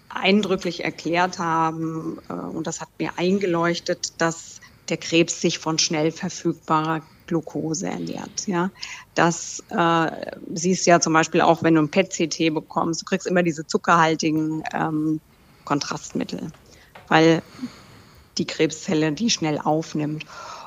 [0.09, 6.13] eindrücklich erklärt haben, äh, und das hat mir eingeleuchtet, dass der Krebs sich von schnell
[6.13, 8.47] verfügbarer Glucose ernährt.
[8.47, 8.71] Ja,
[9.15, 10.11] das äh,
[10.53, 13.67] siehst du ja zum Beispiel auch, wenn du ein PET-CT bekommst, du kriegst immer diese
[13.67, 15.21] zuckerhaltigen ähm,
[15.65, 16.53] Kontrastmittel,
[17.09, 17.43] weil
[18.37, 20.25] die Krebszelle die schnell aufnimmt.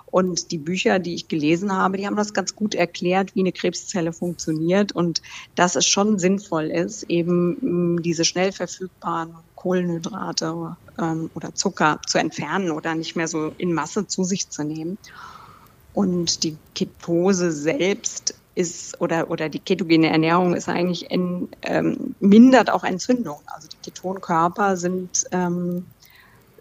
[0.09, 3.51] Und die Bücher, die ich gelesen habe, die haben das ganz gut erklärt, wie eine
[3.51, 5.21] Krebszelle funktioniert und
[5.55, 12.19] dass es schon sinnvoll ist, eben mh, diese schnell verfügbaren Kohlenhydrate ähm, oder Zucker zu
[12.19, 14.97] entfernen oder nicht mehr so in Masse zu sich zu nehmen.
[15.93, 22.71] Und die Ketose selbst ist oder, oder die ketogene Ernährung ist eigentlich en, ähm, mindert
[22.71, 23.39] auch Entzündung.
[23.45, 25.85] Also die Ketonkörper sind ähm,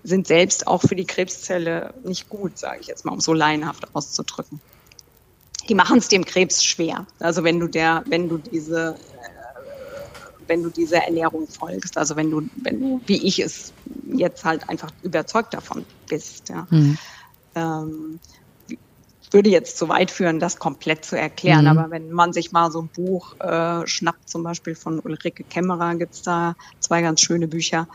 [0.06, 3.94] sind selbst auch für die Krebszelle nicht gut, sage ich jetzt mal, um so laienhaft
[3.94, 4.60] auszudrücken.
[5.68, 7.06] Die machen es dem Krebs schwer.
[7.18, 12.30] Also wenn du der, wenn du diese, äh, wenn du dieser Ernährung folgst, also wenn
[12.30, 13.72] du, wenn du, wie ich es
[14.06, 16.66] jetzt halt einfach überzeugt davon bist, ja.
[16.70, 16.98] Mhm.
[17.56, 18.20] Ähm,
[19.32, 21.62] würde jetzt zu weit führen, das komplett zu erklären.
[21.62, 21.78] Mhm.
[21.78, 25.96] Aber wenn man sich mal so ein Buch äh, schnappt, zum Beispiel von Ulrike Kämmerer,
[25.96, 27.88] gibt's da zwei ganz schöne Bücher.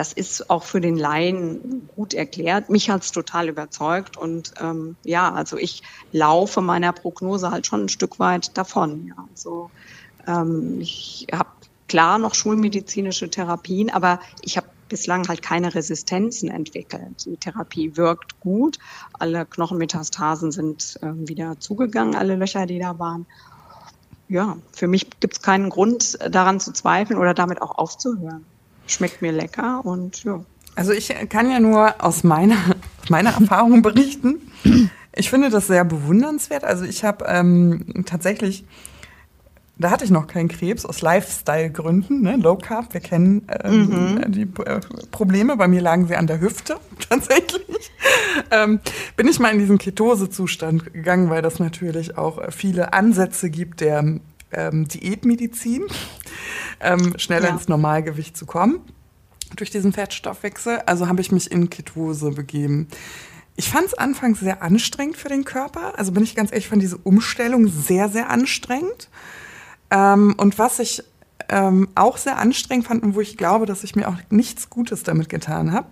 [0.00, 2.70] Das ist auch für den Laien gut erklärt.
[2.70, 4.16] Mich hat's total überzeugt.
[4.16, 9.08] Und ähm, ja, also ich laufe meiner Prognose halt schon ein Stück weit davon.
[9.08, 9.26] Ja.
[9.28, 9.70] Also,
[10.26, 11.50] ähm, ich habe
[11.86, 17.26] klar noch schulmedizinische Therapien, aber ich habe bislang halt keine Resistenzen entwickelt.
[17.26, 18.78] Die Therapie wirkt gut.
[19.12, 23.26] Alle Knochenmetastasen sind äh, wieder zugegangen, alle Löcher, die da waren.
[24.28, 28.46] Ja, für mich gibt es keinen Grund, daran zu zweifeln oder damit auch aufzuhören.
[28.90, 30.40] Schmeckt mir lecker und ja.
[30.74, 32.56] Also ich kann ja nur aus meiner,
[33.08, 34.40] meiner Erfahrung berichten.
[35.14, 36.64] Ich finde das sehr bewundernswert.
[36.64, 38.64] Also ich habe ähm, tatsächlich,
[39.78, 42.36] da hatte ich noch keinen Krebs aus Lifestyle-Gründen, ne?
[42.36, 42.94] Low Carb.
[42.94, 45.56] Wir kennen ähm, die äh, Probleme.
[45.56, 46.76] Bei mir lagen sie an der Hüfte
[47.08, 47.90] tatsächlich.
[48.50, 48.80] Ähm,
[49.16, 53.80] bin ich mal in diesen Ketose-Zustand gegangen, weil das natürlich auch äh, viele Ansätze gibt
[53.80, 54.20] der
[54.52, 55.84] ähm, Diätmedizin,
[56.80, 57.54] ähm, schneller Ja.
[57.54, 58.80] ins Normalgewicht zu kommen
[59.56, 60.80] durch diesen Fettstoffwechsel.
[60.86, 62.88] Also habe ich mich in Ketose begeben.
[63.56, 65.98] Ich fand es anfangs sehr anstrengend für den Körper.
[65.98, 69.08] Also bin ich ganz ehrlich, fand diese Umstellung sehr, sehr anstrengend.
[69.90, 71.02] Ähm, und was ich
[71.48, 75.02] ähm, auch sehr anstrengend fand und wo ich glaube, dass ich mir auch nichts Gutes
[75.02, 75.88] damit getan habe,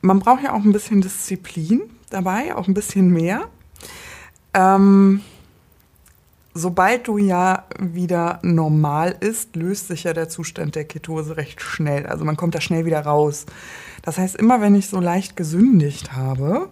[0.00, 3.48] man braucht ja auch ein bisschen Disziplin dabei, auch ein bisschen mehr.
[4.54, 5.20] Ähm,
[6.58, 12.06] sobald du ja wieder normal ist, löst sich ja der Zustand der Ketose recht schnell.
[12.06, 13.46] Also man kommt da schnell wieder raus.
[14.02, 16.68] Das heißt, immer wenn ich so leicht gesündigt habe,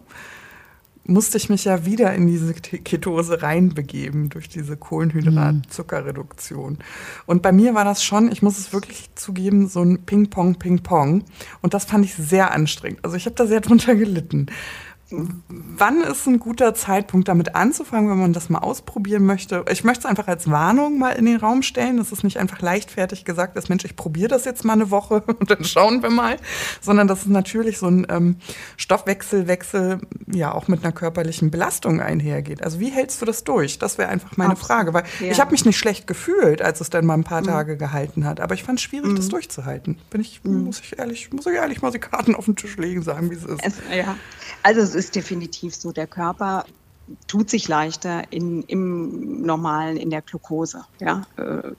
[1.08, 6.78] musste ich mich ja wieder in diese Ketose reinbegeben durch diese Kohlenhydrat-Zuckerreduktion.
[7.26, 11.22] Und bei mir war das schon, ich muss es wirklich zugeben, so ein Ping-Pong, Ping-Pong.
[11.62, 13.04] Und das fand ich sehr anstrengend.
[13.04, 14.46] Also ich habe da sehr drunter gelitten.
[15.08, 19.64] Wann ist ein guter Zeitpunkt, damit anzufangen, wenn man das mal ausprobieren möchte?
[19.70, 21.98] Ich möchte es einfach als Warnung mal in den Raum stellen.
[21.98, 25.22] dass Es nicht einfach leichtfertig gesagt, dass Mensch, ich probiere das jetzt mal eine Woche
[25.38, 26.38] und dann schauen wir mal,
[26.80, 28.36] sondern dass es natürlich so ein ähm,
[28.76, 32.64] Stoffwechselwechsel ja auch mit einer körperlichen Belastung einhergeht.
[32.64, 33.78] Also wie hältst du das durch?
[33.78, 34.66] Das wäre einfach meine Absolut.
[34.66, 35.30] Frage, weil ja.
[35.30, 37.46] ich habe mich nicht schlecht gefühlt, als es dann mal ein paar mhm.
[37.46, 39.16] Tage gehalten hat, aber ich fand es schwierig, mhm.
[39.16, 39.98] das durchzuhalten.
[40.10, 40.64] Bin ich, mhm.
[40.64, 43.36] muss ich ehrlich, muss ich ehrlich mal die Karten auf den Tisch legen, sagen, wie
[43.36, 43.64] es ist.
[43.64, 44.16] Es, ja.
[44.64, 46.64] Also ist definitiv so, der Körper
[47.28, 50.84] tut sich leichter in, im normalen, in der Glukose.
[51.00, 51.26] Ja?
[51.36, 51.72] Äh,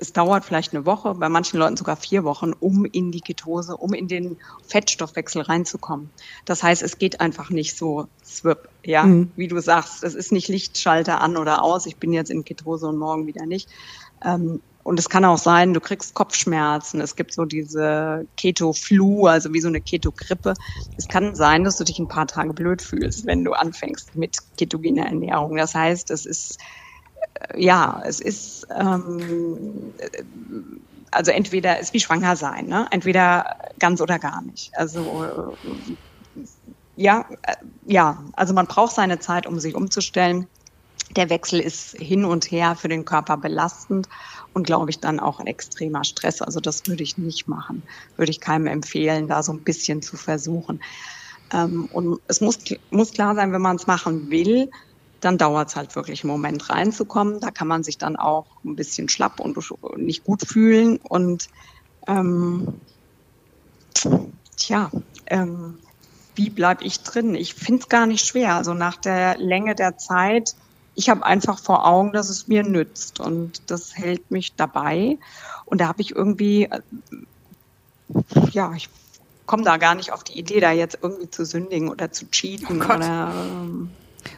[0.00, 3.76] es dauert vielleicht eine Woche, bei manchen Leuten sogar vier Wochen, um in die Ketose,
[3.76, 6.10] um in den Fettstoffwechsel reinzukommen.
[6.44, 9.32] Das heißt, es geht einfach nicht so swip, ja, mhm.
[9.34, 10.04] wie du sagst.
[10.04, 11.86] Es ist nicht Lichtschalter an oder aus.
[11.86, 13.68] Ich bin jetzt in Ketose und morgen wieder nicht.
[14.24, 17.00] Ähm, und es kann auch sein, du kriegst Kopfschmerzen.
[17.00, 20.54] Es gibt so diese Keto-Flu, also wie so eine Keto-Grippe.
[20.96, 24.38] Es kann sein, dass du dich ein paar Tage blöd fühlst, wenn du anfängst mit
[24.56, 25.56] ketogener Ernährung.
[25.56, 26.58] Das heißt, es ist,
[27.34, 29.92] äh, ja, es ist, ähm,
[31.10, 32.86] also entweder ist wie schwanger sein, ne?
[32.90, 34.70] entweder ganz oder gar nicht.
[34.74, 36.42] Also äh,
[36.96, 37.54] ja, äh,
[37.86, 40.48] ja, also man braucht seine Zeit, um sich umzustellen.
[41.18, 44.08] Der Wechsel ist hin und her für den Körper belastend
[44.52, 46.40] und glaube ich dann auch ein extremer Stress.
[46.40, 47.82] Also das würde ich nicht machen,
[48.16, 50.80] würde ich keinem empfehlen, da so ein bisschen zu versuchen.
[51.52, 52.60] Ähm, und es muss,
[52.92, 54.70] muss klar sein, wenn man es machen will,
[55.18, 57.40] dann dauert es halt wirklich einen Moment reinzukommen.
[57.40, 59.58] Da kann man sich dann auch ein bisschen schlapp und
[59.96, 60.98] nicht gut fühlen.
[60.98, 61.48] Und
[62.06, 62.80] ähm,
[64.56, 64.88] tja,
[65.26, 65.80] ähm,
[66.36, 67.34] wie bleibe ich drin?
[67.34, 68.54] Ich finde es gar nicht schwer.
[68.54, 70.54] Also nach der Länge der Zeit
[70.98, 75.16] ich habe einfach vor Augen, dass es mir nützt und das hält mich dabei.
[75.64, 76.80] Und da habe ich irgendwie, äh,
[78.50, 78.88] ja, ich
[79.46, 82.82] komme da gar nicht auf die Idee, da jetzt irgendwie zu sündigen oder zu cheaten.
[82.82, 83.90] Oh oder, ähm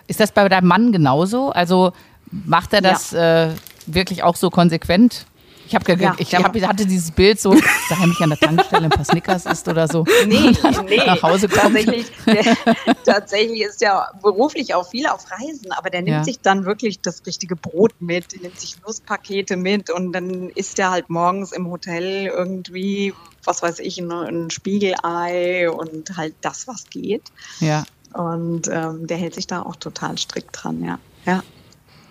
[0.07, 1.49] Ist das bei deinem Mann genauso?
[1.49, 1.95] Also
[2.31, 3.47] macht er das ja.
[3.47, 3.55] äh,
[3.87, 5.25] wirklich auch so konsequent?
[5.71, 8.85] Ich, hab, ja, ich hab, hatte dieses Bild so, dass er heimlich an der Tankstelle
[8.87, 10.05] ein paar Snickers isst oder so.
[10.27, 10.53] Nee,
[10.89, 10.97] nee.
[11.07, 11.77] Nach Hause kommt.
[11.77, 12.57] Tatsächlich, der,
[13.05, 16.25] tatsächlich ist er beruflich auch viel auf Reisen, aber der nimmt ja.
[16.25, 20.91] sich dann wirklich das richtige Brot mit, nimmt sich Nusspakete mit und dann isst er
[20.91, 26.91] halt morgens im Hotel irgendwie, was weiß ich, ein, ein Spiegelei und halt das, was
[26.91, 27.23] geht.
[27.61, 27.85] Ja.
[28.13, 30.99] Und ähm, der hält sich da auch total strikt dran, ja.
[31.27, 31.45] Ja.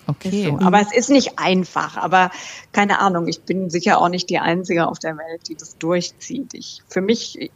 [0.10, 0.46] Okay.
[0.46, 0.66] So.
[0.66, 1.98] Aber es ist nicht einfach.
[1.98, 2.32] Aber
[2.72, 6.54] keine Ahnung, ich bin sicher auch nicht die Einzige auf der Welt, die das durchzieht.
[6.54, 7.52] Ich, für mich,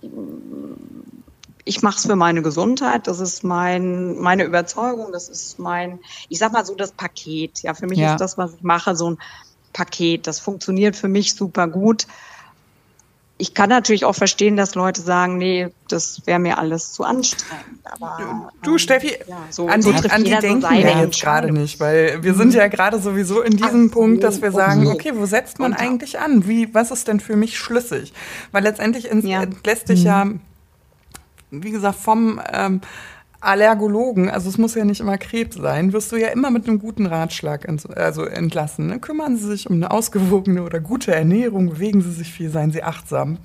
[1.66, 3.08] ich mache es für meine Gesundheit.
[3.08, 5.12] Das ist mein, meine Überzeugung.
[5.12, 7.64] Das ist mein, ich sag mal so das Paket.
[7.64, 8.14] Ja, für mich ja.
[8.14, 9.18] ist das, was ich mache, so ein
[9.74, 10.28] Paket.
[10.28, 12.08] Das funktioniert für mich super gut
[13.38, 17.66] ich kann natürlich auch verstehen, dass Leute sagen, nee, das wäre mir alles zu anstrengend.
[17.84, 21.20] Aber, du, ähm, Steffi, ja, so, an, so die, an die denken so wir jetzt
[21.20, 24.88] gerade nicht, weil wir sind ja gerade sowieso in diesem Ach, Punkt, dass wir sagen,
[24.88, 26.48] okay, wo setzt man eigentlich an?
[26.48, 28.14] Wie, was ist denn für mich schlüssig?
[28.52, 29.44] Weil letztendlich ja.
[29.66, 30.40] lässt dich ja, mhm.
[31.50, 32.82] wie gesagt, vom ähm,
[33.44, 36.80] Allergologen, also es muss ja nicht immer Krebs sein, wirst du ja immer mit einem
[36.80, 38.88] guten Ratschlag also entlassen.
[38.88, 39.00] Ne?
[39.00, 42.84] Kümmern Sie sich um eine ausgewogene oder gute Ernährung, bewegen Sie sich viel, seien Sie
[42.84, 43.38] achtsam.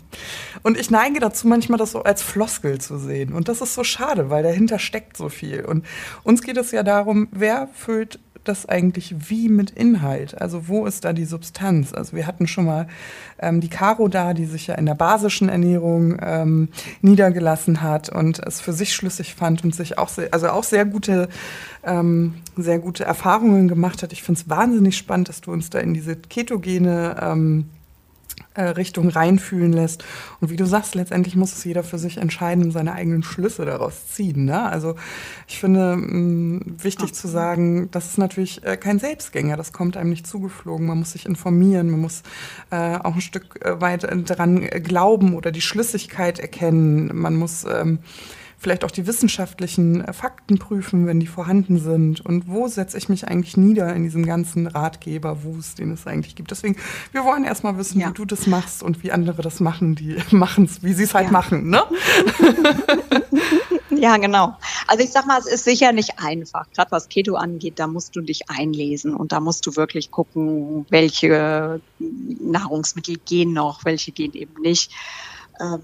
[0.63, 3.33] Und ich neige dazu, manchmal das so als Floskel zu sehen.
[3.33, 5.65] Und das ist so schade, weil dahinter steckt so viel.
[5.65, 5.85] Und
[6.23, 10.41] uns geht es ja darum, wer füllt das eigentlich wie mit Inhalt?
[10.41, 11.93] Also wo ist da die Substanz?
[11.93, 12.89] Also wir hatten schon mal
[13.39, 16.69] ähm, die Caro da, die sich ja in der basischen Ernährung ähm,
[17.03, 20.85] niedergelassen hat und es für sich schlüssig fand und sich auch sehr, also auch sehr
[20.85, 21.29] gute,
[21.85, 24.13] ähm, sehr gute Erfahrungen gemacht hat.
[24.13, 27.78] Ich finde es wahnsinnig spannend, dass du uns da in diese ketogene ähm, äh,
[28.63, 30.05] Richtung reinfühlen lässt.
[30.41, 33.65] Und wie du sagst, letztendlich muss es jeder für sich entscheiden und seine eigenen Schlüsse
[33.65, 34.45] daraus ziehen.
[34.45, 34.63] Ne?
[34.63, 34.97] Also
[35.47, 39.97] ich finde mh, mm, wichtig zu sagen, das ist natürlich äh, kein Selbstgänger, das kommt
[39.97, 40.87] einem nicht zugeflogen.
[40.87, 42.23] Man muss sich informieren, man muss
[42.71, 47.11] äh, auch ein Stück äh, weit dran glauben oder die Schlüssigkeit erkennen.
[47.15, 47.99] Man muss ähm,
[48.59, 52.21] vielleicht auch die wissenschaftlichen äh, Fakten prüfen, wenn die vorhanden sind.
[52.21, 56.51] Und wo setze ich mich eigentlich nieder in diesem ganzen Ratgeberwust, den es eigentlich gibt.
[56.51, 56.77] Deswegen,
[57.13, 58.09] wir wollen erstmal wissen, ja.
[58.09, 61.15] wie du das machst und wie andere das machen, die machen es, wie sie es
[61.15, 61.33] halt ja.
[61.33, 61.71] machen.
[61.71, 61.83] Ne?
[63.91, 64.57] Ja, genau.
[64.87, 66.71] Also ich sag mal, es ist sicher nicht einfach.
[66.73, 70.87] Gerade was Keto angeht, da musst du dich einlesen und da musst du wirklich gucken,
[70.89, 74.93] welche Nahrungsmittel gehen noch, welche gehen eben nicht.
[75.61, 75.81] Ähm,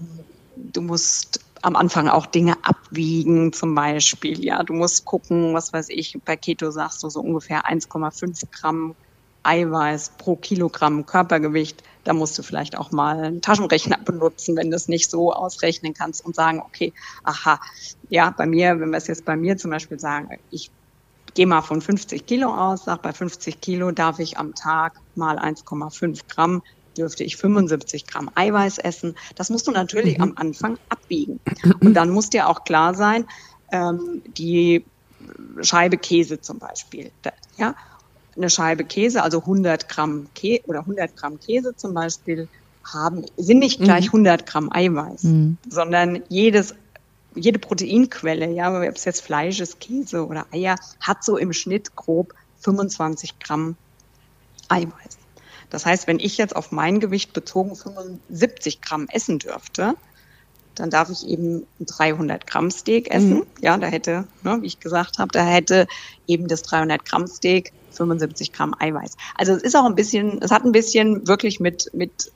[0.55, 4.43] du musst am Anfang auch Dinge ab abwiegen zum Beispiel.
[4.43, 8.95] Ja, du musst gucken, was weiß ich, bei Keto sagst du so ungefähr 1,5 Gramm
[9.43, 11.83] Eiweiß pro Kilogramm Körpergewicht.
[12.03, 15.93] Da musst du vielleicht auch mal einen Taschenrechner benutzen, wenn du es nicht so ausrechnen
[15.93, 17.59] kannst und sagen, okay, aha,
[18.09, 20.71] ja, bei mir, wenn wir es jetzt bei mir zum Beispiel sagen, ich
[21.33, 25.37] gehe mal von 50 Kilo aus, sag bei 50 Kilo darf ich am Tag mal
[25.37, 26.61] 1,5 Gramm
[26.97, 29.15] dürfte ich 75 Gramm Eiweiß essen.
[29.35, 30.23] Das musst du natürlich mhm.
[30.23, 31.39] am Anfang abwiegen.
[31.81, 33.25] Und dann muss dir auch klar sein,
[33.71, 34.85] ähm, die
[35.61, 37.11] Scheibe Käse zum Beispiel,
[37.57, 37.75] ja,
[38.35, 42.47] eine Scheibe Käse, also 100 Gramm Käse oder 100 Gramm Käse zum Beispiel,
[42.83, 44.45] haben, sind nicht gleich 100 mhm.
[44.45, 45.57] Gramm Eiweiß, mhm.
[45.67, 46.75] sondern jedes
[47.35, 51.95] jede Proteinquelle, ja, ob es jetzt Fleisch ist, Käse oder Eier, hat so im Schnitt
[51.95, 53.75] grob 25 Gramm
[54.69, 55.17] Eiweiß.
[55.69, 59.95] Das heißt, wenn ich jetzt auf mein Gewicht bezogen 75 Gramm essen dürfte,
[60.75, 63.35] dann darf ich eben 300 Gramm Steak essen.
[63.35, 63.45] Mhm.
[63.61, 65.87] Ja, da hätte, ne, wie ich gesagt habe, da hätte
[66.27, 69.15] eben das 300 Gramm Steak 75 Gramm Eiweiß.
[69.35, 72.31] Also es ist auch ein bisschen, es hat ein bisschen wirklich mit, mit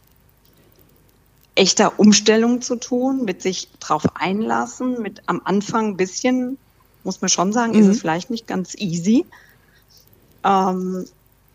[1.55, 6.57] echter Umstellung zu tun, mit sich drauf einlassen, mit am Anfang ein bisschen,
[7.03, 7.79] muss man schon sagen, mhm.
[7.79, 9.25] ist es vielleicht nicht ganz easy.
[10.45, 11.05] Ähm,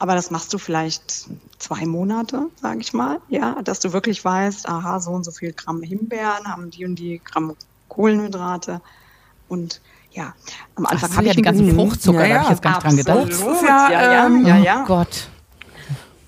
[0.04, 4.68] aber das machst du vielleicht zwei Monate, sage ich mal, ja, dass du wirklich weißt,
[4.68, 7.56] aha, so und so viel Gramm Himbeeren haben die und die Gramm
[7.88, 8.82] Kohlenhydrate
[9.48, 9.80] und
[10.12, 10.34] ja,
[10.74, 12.34] am Anfang habe ich ja die ganzen Fruchtzucker, ja, ja.
[12.34, 13.62] da habe ich jetzt gar nicht dran gedacht.
[13.66, 14.82] Ja, ja, ähm, ja, ja.
[14.82, 15.28] Oh Gott.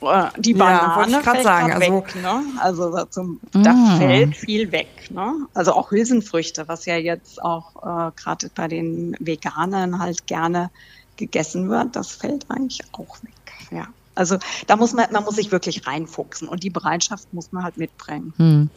[0.01, 2.17] Äh, die Banane ja, fällt sagen, also, weg.
[2.23, 2.43] Ne?
[2.59, 3.63] Also zum, mm.
[3.63, 5.11] da fällt viel weg.
[5.11, 5.35] Ne?
[5.53, 10.71] Also auch Hülsenfrüchte, was ja jetzt auch äh, gerade bei den Veganern halt gerne
[11.19, 13.33] gegessen wird, das fällt eigentlich auch weg.
[13.77, 13.87] Ja.
[14.15, 17.77] Also da muss man, man muss sich wirklich reinfuchsen und die Bereitschaft muss man halt
[17.77, 18.33] mitbringen.
[18.39, 18.71] Mm.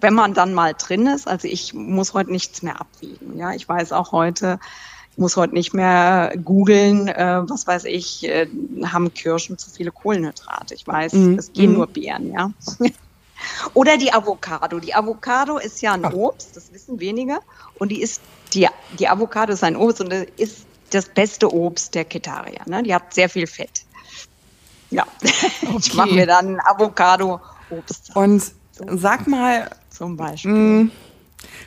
[0.00, 3.36] Wenn man dann mal drin ist, also ich muss heute nichts mehr abwiegen.
[3.36, 4.60] Ja, ich weiß auch heute,
[5.16, 8.46] muss heute nicht mehr googeln, äh, was weiß ich, äh,
[8.84, 10.74] haben Kirschen zu viele Kohlenhydrate.
[10.74, 11.34] Ich weiß, mm.
[11.38, 11.74] es gehen mm.
[11.74, 12.52] nur Beeren, ja.
[13.74, 14.78] Oder die Avocado.
[14.78, 16.12] Die Avocado ist ja ein Ach.
[16.12, 17.38] Obst, das wissen wenige.
[17.78, 18.20] Und die ist,
[18.54, 22.60] die, die Avocado ist ein Obst und ist das beste Obst der Ketarier.
[22.66, 22.82] Ne?
[22.82, 23.84] Die hat sehr viel Fett.
[24.90, 25.06] Ja,
[25.62, 25.76] okay.
[25.78, 28.14] ich mache mir dann Avocado-Obst.
[28.14, 28.52] Und
[28.92, 30.52] sag mal, zum Beispiel.
[30.52, 30.90] Mh, mm,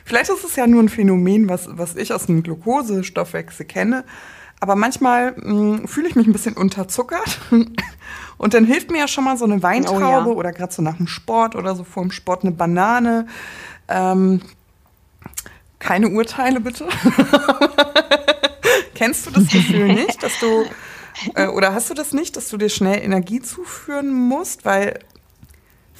[0.04, 4.04] Vielleicht ist es ja nur ein Phänomen, was, was ich aus dem Glukosestoffwechsel kenne.
[4.60, 7.38] Aber manchmal hm, fühle ich mich ein bisschen unterzuckert.
[8.38, 10.36] Und dann hilft mir ja schon mal so eine Weintraube oh, ja.
[10.36, 13.26] oder gerade so nach dem Sport oder so vor dem Sport eine Banane.
[13.88, 14.40] Ähm,
[15.78, 16.88] keine Urteile bitte.
[18.94, 20.64] Kennst du das Gefühl nicht, dass du
[21.34, 24.98] äh, oder hast du das nicht, dass du dir schnell Energie zuführen musst, weil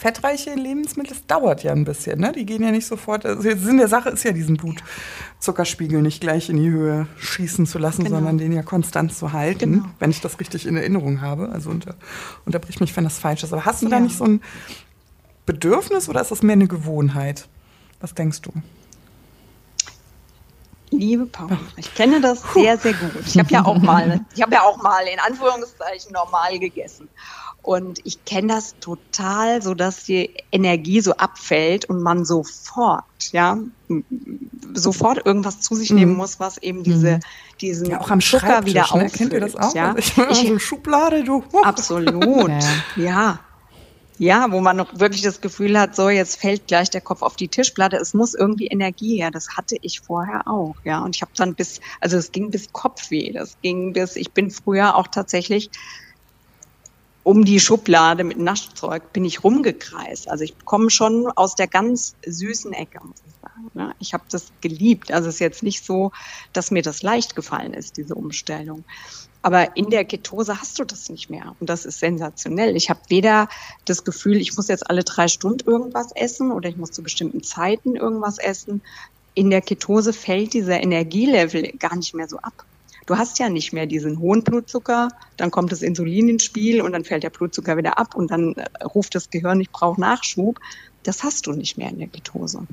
[0.00, 2.20] fettreiche Lebensmittel, das dauert ja ein bisschen.
[2.20, 2.32] Ne?
[2.32, 3.26] Die gehen ja nicht sofort.
[3.26, 7.66] Also der Sinn der Sache ist ja, diesen Blutzuckerspiegel nicht gleich in die Höhe schießen
[7.66, 8.16] zu lassen, genau.
[8.16, 9.84] sondern den ja konstant zu halten, genau.
[9.98, 11.50] wenn ich das richtig in Erinnerung habe.
[11.50, 11.96] Also unter,
[12.46, 13.52] unterbrich mich, wenn das falsch ist.
[13.52, 13.90] Aber hast du ja.
[13.90, 14.40] da nicht so ein
[15.44, 17.48] Bedürfnis oder ist das mehr eine Gewohnheit?
[18.00, 18.52] Was denkst du?
[20.90, 23.12] Liebe Paul, ich kenne das sehr, sehr gut.
[23.26, 27.08] Ich habe ja auch mal, ich habe ja auch mal in Anführungszeichen normal gegessen.
[27.62, 33.58] Und ich kenne das total, so dass die Energie so abfällt und man sofort, ja,
[34.72, 36.18] sofort irgendwas zu sich nehmen mhm.
[36.18, 37.20] muss, was eben diese, mhm.
[37.60, 38.90] diesen ja, auch am Zucker wieder ne?
[38.90, 39.12] auffüllt.
[39.12, 39.74] Kennt ihr das auch?
[39.74, 39.94] Ja?
[39.98, 41.44] Ich, ich, so Schublade, du.
[41.62, 42.50] Absolut,
[42.96, 43.04] ja.
[43.04, 43.40] Ja,
[44.20, 47.48] wo man noch wirklich das Gefühl hat, so jetzt fällt gleich der Kopf auf die
[47.48, 47.96] Tischplatte.
[47.96, 49.30] Es muss irgendwie Energie her.
[49.30, 51.00] Das hatte ich vorher auch, ja.
[51.00, 53.32] Und ich habe dann bis, also es ging bis Kopfweh.
[53.32, 55.70] Das ging bis, ich bin früher auch tatsächlich
[57.22, 60.28] um die Schublade mit Naschzeug bin ich rumgekreist.
[60.28, 63.70] Also ich komme schon aus der ganz süßen Ecke, muss ich sagen.
[63.74, 63.94] Ne?
[64.00, 65.12] Ich habe das geliebt.
[65.12, 66.12] Also es ist jetzt nicht so,
[66.52, 68.84] dass mir das leicht gefallen ist, diese Umstellung.
[69.42, 71.56] Aber in der Ketose hast du das nicht mehr.
[71.60, 72.76] Und das ist sensationell.
[72.76, 73.48] Ich habe weder
[73.86, 77.42] das Gefühl, ich muss jetzt alle drei Stunden irgendwas essen oder ich muss zu bestimmten
[77.42, 78.82] Zeiten irgendwas essen.
[79.34, 82.64] In der Ketose fällt dieser Energielevel gar nicht mehr so ab
[83.10, 86.92] du hast ja nicht mehr diesen hohen Blutzucker, dann kommt das Insulin ins Spiel und
[86.92, 90.60] dann fällt der Blutzucker wieder ab und dann äh, ruft das Gehirn, ich brauche Nachschub.
[91.02, 92.66] Das hast du nicht mehr in der Ketose.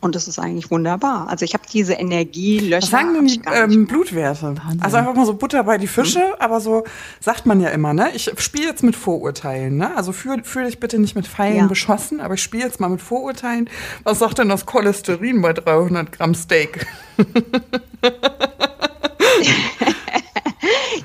[0.00, 1.28] Und das ist eigentlich wunderbar.
[1.28, 2.82] Also ich habe diese Energielöcher.
[2.82, 4.56] Was sagen denn die ähm, Blutwerte?
[4.56, 4.80] Wahnsinn.
[4.82, 6.34] Also einfach mal so Butter bei die Fische, mhm.
[6.38, 6.84] aber so
[7.20, 8.10] sagt man ja immer, ne?
[8.14, 9.94] Ich spiele jetzt mit Vorurteilen, ne?
[9.96, 11.66] Also fühle fühl dich bitte nicht mit Pfeilen ja.
[11.66, 13.68] beschossen, aber ich spiele jetzt mal mit Vorurteilen.
[14.02, 16.86] Was sagt denn das Cholesterin bei 300 Gramm Steak?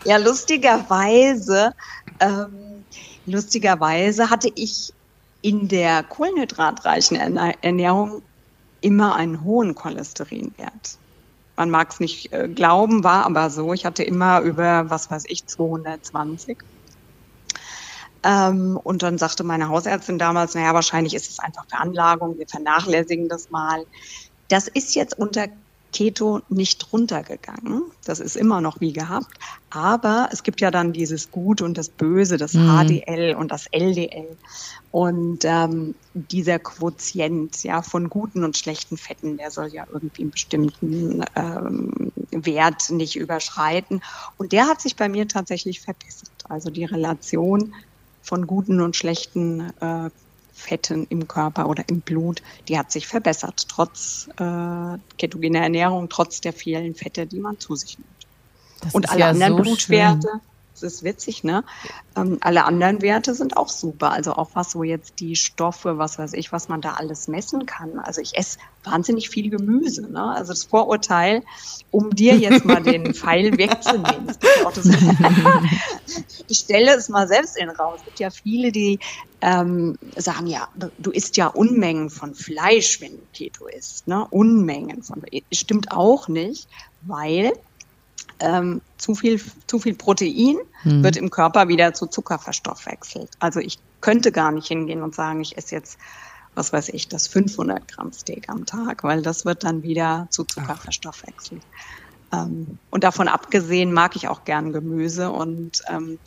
[0.06, 1.74] ja, lustigerweise,
[2.22, 2.86] ähm,
[3.26, 4.94] lustigerweise hatte ich
[5.42, 8.22] in der kohlenhydratreichen Ernährung
[8.86, 11.00] immer einen hohen Cholesterinwert.
[11.56, 13.74] Man mag es nicht äh, glauben, war aber so.
[13.74, 16.60] Ich hatte immer über, was weiß ich, 220.
[18.22, 23.28] Ähm, und dann sagte meine Hausärztin damals, naja, wahrscheinlich ist es einfach Veranlagung, wir vernachlässigen
[23.28, 23.86] das mal.
[24.50, 25.48] Das ist jetzt unter
[25.96, 27.84] Keto nicht runtergegangen.
[28.04, 29.34] Das ist immer noch wie gehabt.
[29.70, 32.68] Aber es gibt ja dann dieses Gut und das Böse, das mhm.
[32.68, 34.36] HDL und das LDL.
[34.92, 40.32] Und ähm, dieser Quotient ja von guten und schlechten Fetten, der soll ja irgendwie einen
[40.32, 44.02] bestimmten ähm, Wert nicht überschreiten.
[44.38, 46.30] Und der hat sich bei mir tatsächlich verbessert.
[46.50, 47.74] Also die Relation
[48.22, 50.10] von guten und schlechten äh,
[50.56, 56.42] Fetten im Körper oder im Blut, die hat sich verbessert, trotz äh, ketogener Ernährung, trotz
[56.42, 58.10] der vielen Fette, die man zu sich nimmt.
[58.82, 60.28] Das und alle ja anderen so Blutwerte.
[60.32, 61.64] Schön das ist witzig, ne?
[62.16, 64.12] Ähm, alle anderen Werte sind auch super.
[64.12, 67.66] Also auch was so jetzt die Stoffe, was weiß ich, was man da alles messen
[67.66, 68.00] kann.
[68.00, 70.24] Also ich esse wahnsinnig viel Gemüse, ne?
[70.24, 71.44] Also das Vorurteil,
[71.92, 74.36] um dir jetzt mal den Pfeil wegzunehmen.
[74.66, 74.88] Auch das,
[76.48, 77.94] ich stelle es mal selbst in den Raum.
[77.98, 79.00] Es gibt ja viele, die
[79.42, 80.68] ähm, sagen, ja,
[80.98, 84.28] du isst ja Unmengen von Fleisch, wenn du Keto isst, ne?
[84.30, 86.68] Unmengen von, stimmt auch nicht,
[87.02, 87.54] weil
[88.40, 91.04] ähm, zu, viel, zu viel Protein hm.
[91.04, 93.30] wird im Körper wieder zu Zucker verstoffwechselt.
[93.40, 95.98] Also ich könnte gar nicht hingehen und sagen, ich esse jetzt,
[96.54, 100.44] was weiß ich, das 500 Gramm Steak am Tag, weil das wird dann wieder zu
[100.44, 100.82] Zucker Ach.
[100.82, 101.62] verstoffwechselt.
[102.34, 106.20] Ähm, und davon abgesehen mag ich auch gern Gemüse und ähm,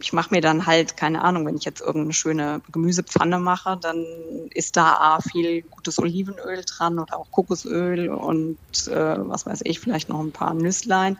[0.00, 4.04] ich mache mir dann halt, keine Ahnung, wenn ich jetzt irgendeine schöne Gemüsepfanne mache, dann
[4.52, 8.58] ist da A, viel gutes Olivenöl dran oder auch Kokosöl und
[8.88, 11.18] äh, was weiß ich, vielleicht noch ein paar Nüsslein.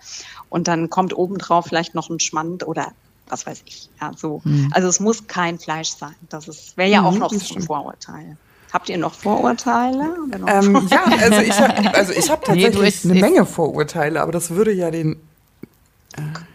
[0.48, 2.92] Und dann kommt obendrauf vielleicht noch ein Schmand oder
[3.28, 3.88] was weiß ich.
[4.00, 4.40] Ja, so.
[4.44, 4.70] Mhm.
[4.72, 6.16] Also es muss kein Fleisch sein.
[6.28, 8.36] Das wäre ja mhm, auch noch so ein Vorurteil.
[8.72, 10.16] Habt ihr noch Vorurteile?
[10.38, 14.50] Noch ähm, ja, also ich habe also hab tatsächlich nee, eine Menge Vorurteile, aber das
[14.50, 15.16] würde ja den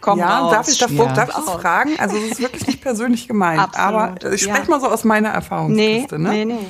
[0.00, 0.52] Komm ja, raus.
[0.52, 1.12] darf ich davor, ja.
[1.14, 1.90] darf ich das fragen?
[1.98, 4.24] Also es ist wirklich nicht persönlich gemeint, Absolut.
[4.24, 4.70] aber ich spreche ja.
[4.70, 6.18] mal so aus meiner Erfahrungskiste.
[6.18, 6.54] Nee, ne?
[6.54, 6.66] nee, nee.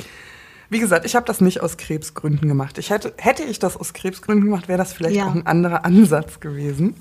[0.69, 2.79] Wie gesagt, ich habe das nicht aus Krebsgründen gemacht.
[2.79, 5.27] Ich hätte, hätte ich das aus Krebsgründen gemacht, wäre das vielleicht ja.
[5.27, 6.95] auch ein anderer Ansatz gewesen.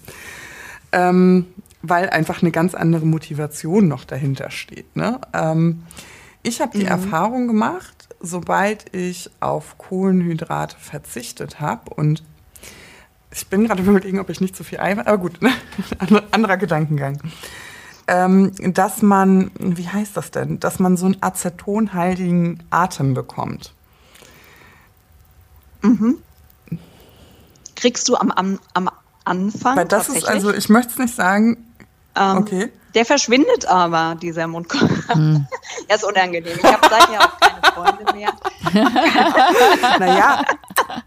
[0.92, 1.48] Ähm,
[1.82, 4.96] weil einfach eine ganz andere Motivation noch dahinter steht.
[4.96, 5.20] Ne?
[5.34, 5.84] Ähm,
[6.44, 6.92] ich habe die mhm.
[6.92, 12.24] Erfahrung gemacht, sobald ich auf Kohlenhydrate verzichtet habe und
[13.36, 15.52] ich bin gerade überlegen, ob ich nicht zu viel Eiweiß, aber gut, ne?
[16.32, 17.20] anderer Gedankengang.
[18.08, 23.74] Ähm, dass man, wie heißt das denn, dass man so einen acetonhaltigen Atem bekommt.
[25.82, 26.20] Mhm.
[27.76, 28.90] Kriegst du am, am, am
[29.26, 29.76] Anfang?
[29.76, 31.58] Weil das ist, also ich möchte es nicht sagen,
[32.16, 32.72] ähm, okay.
[32.94, 35.10] Der verschwindet aber, dieser Mundgeruch.
[35.10, 35.46] Hm.
[35.90, 36.58] er ist unangenehm.
[36.58, 38.34] Ich habe seither auch keine Freunde mehr.
[40.00, 40.46] naja,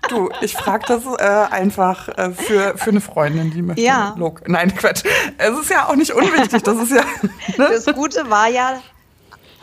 [0.09, 3.83] du, ich frage das äh, einfach äh, für, für eine Freundin, die möchte.
[3.83, 4.15] Ja.
[4.17, 5.05] Log Nein, Quatsch.
[5.37, 6.63] Es ist ja auch nicht unwichtig.
[6.63, 7.05] Das ist ja.
[7.57, 7.69] Ne?
[7.71, 8.81] Das Gute war ja,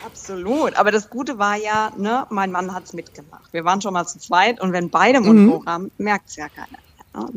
[0.04, 0.76] Absolut.
[0.76, 3.52] Aber das Gute war ja, ne, mein Mann hat es mitgemacht.
[3.52, 5.68] Wir waren schon mal zu zweit und wenn beide Mundgeruch mhm.
[5.68, 6.78] haben, merkt es ja keiner.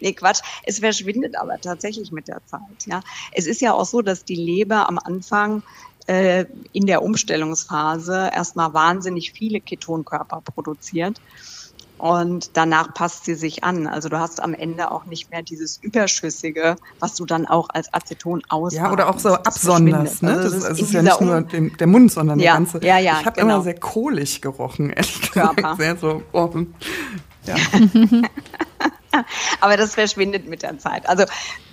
[0.00, 0.40] nee, Quatsch.
[0.64, 2.60] Es verschwindet aber tatsächlich mit der Zeit.
[2.86, 3.00] Ja.
[3.32, 5.62] Es ist ja auch so, dass die Leber am Anfang
[6.06, 11.20] äh, in der Umstellungsphase erstmal wahnsinnig viele Ketonkörper produziert.
[11.98, 13.86] Und danach passt sie sich an.
[13.86, 17.92] Also du hast am Ende auch nicht mehr dieses Überschüssige, was du dann auch als
[17.94, 18.74] Aceton aus.
[18.74, 20.22] Ja, oder auch so absonderst.
[20.22, 20.32] Ne?
[20.32, 22.86] Also das, das, ist, ja nicht nur dem, der Mund, sondern ja, der ganze.
[22.86, 23.54] Ja, ja, ich habe genau.
[23.54, 25.56] immer sehr kohlig gerochen, ehrlich gesagt.
[25.56, 25.76] Körper.
[25.76, 26.50] Sehr so, oh,
[27.46, 27.56] ja.
[29.60, 31.08] Aber das verschwindet mit der Zeit.
[31.08, 31.24] Also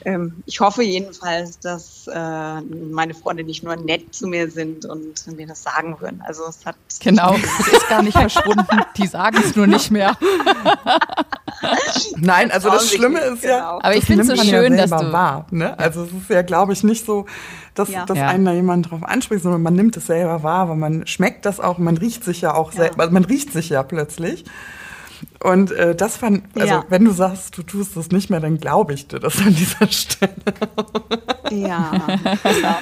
[0.06, 5.26] ähm, ich hoffe jedenfalls, dass äh, meine Freunde nicht nur nett zu mir sind und
[5.36, 6.22] mir das sagen würden.
[6.26, 8.66] Also es hat genau, es ist gar nicht verschwunden.
[8.98, 10.18] Die sagen es nur nicht mehr.
[12.18, 13.80] Nein, also das Schlimme ist ja, genau.
[13.82, 15.48] aber ich finde es so schön, ja dass du wahr.
[15.52, 15.78] Ne?
[15.80, 17.26] Also es ist ja, glaube ich, nicht so,
[17.74, 18.06] dass, ja.
[18.06, 18.28] dass ja.
[18.28, 21.60] einen da jemand drauf anspricht, sondern man nimmt es selber wahr, weil man schmeckt das
[21.60, 24.46] auch, man riecht sich ja auch selber, also man riecht sich ja plötzlich.
[25.42, 26.86] Und äh, das fand, also ja.
[26.90, 29.88] wenn du sagst, du tust das nicht mehr, dann glaube ich dir das an dieser
[29.92, 30.34] Stelle.
[31.52, 31.92] Ja,
[32.44, 32.78] genau.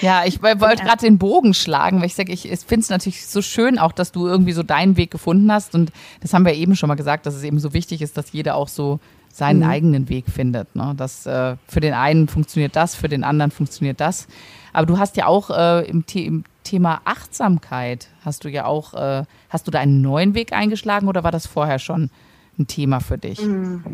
[0.00, 3.42] Ja, ich wollte gerade den Bogen schlagen, weil ich sage, ich finde es natürlich so
[3.42, 5.74] schön auch, dass du irgendwie so deinen Weg gefunden hast.
[5.74, 8.32] Und das haben wir eben schon mal gesagt, dass es eben so wichtig ist, dass
[8.32, 9.00] jeder auch so
[9.32, 9.68] seinen mhm.
[9.68, 10.74] eigenen Weg findet.
[10.76, 10.94] Ne?
[10.96, 14.26] Dass äh, für den einen funktioniert das, für den anderen funktioniert das.
[14.74, 19.24] Aber du hast ja auch äh, im, im, Thema Achtsamkeit hast du ja auch, äh,
[19.50, 22.10] hast du da einen neuen Weg eingeschlagen oder war das vorher schon
[22.58, 23.40] ein Thema für dich?
[23.42, 23.84] Mhm.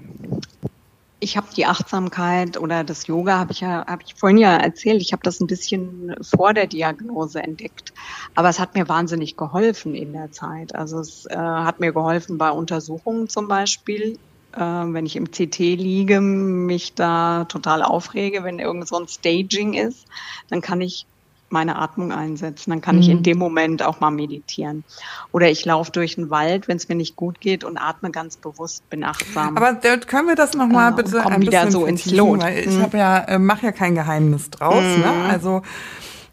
[1.18, 5.03] ich habe die Achtsamkeit oder das Yoga habe ich ja habe ich vorhin ja erzählt.
[5.03, 7.93] Ich habe das ein bisschen vor der Diagnose entdeckt,
[8.37, 10.72] aber es hat mir wahnsinnig geholfen in der Zeit.
[10.74, 14.16] Also es äh, hat mir geholfen bei Untersuchungen zum Beispiel,
[14.55, 19.74] äh, wenn ich im CT liege, mich da total aufrege, wenn irgend so ein Staging
[19.74, 20.07] ist,
[20.48, 21.07] dann kann ich
[21.51, 22.70] meine Atmung einsetzen.
[22.70, 23.03] Dann kann mhm.
[23.03, 23.22] ich in mhm.
[23.24, 24.84] dem Moment auch mal meditieren.
[25.32, 28.36] Oder ich laufe durch den Wald, wenn es mir nicht gut geht und atme ganz
[28.36, 29.57] bewusst, bin achtsam.
[29.57, 32.42] Aber können wir das nochmal äh, bitte ein wieder bisschen so ins Lot.
[32.42, 32.82] Weil ich mhm.
[32.82, 34.82] habe ja, äh, mache ja kein Geheimnis draus.
[34.82, 34.96] Ne?
[34.96, 35.03] Mhm.
[35.03, 35.24] Ne?
[35.28, 35.62] Also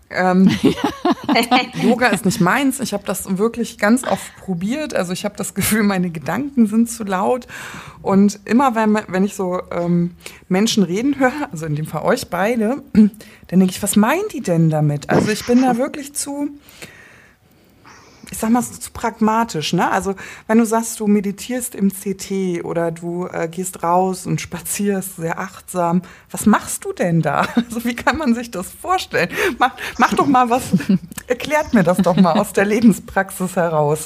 [0.09, 0.49] ähm,
[1.81, 2.79] Yoga ist nicht meins.
[2.79, 4.93] Ich habe das wirklich ganz oft probiert.
[4.93, 7.47] Also ich habe das Gefühl, meine Gedanken sind zu laut.
[8.01, 10.11] Und immer wenn, wenn ich so ähm,
[10.47, 13.11] Menschen reden höre, also in dem Fall euch beide, dann
[13.49, 15.09] denke ich, was meinen die denn damit?
[15.09, 16.49] Also ich bin da wirklich zu
[18.31, 19.89] ich sag mal, so zu pragmatisch, ne?
[19.89, 20.15] Also,
[20.47, 25.39] wenn du sagst, du meditierst im CT oder du äh, gehst raus und spazierst sehr
[25.39, 27.47] achtsam, was machst du denn da?
[27.55, 29.29] Also, wie kann man sich das vorstellen?
[29.57, 30.63] Mach, mach doch mal was,
[31.27, 34.05] erklärt mir das doch mal aus der Lebenspraxis heraus.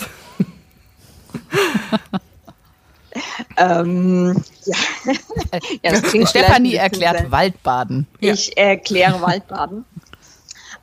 [3.57, 5.13] ähm, ja.
[5.91, 7.31] ja Stefanie erklärt sein.
[7.31, 8.07] Waldbaden.
[8.19, 9.85] Ich erkläre Waldbaden.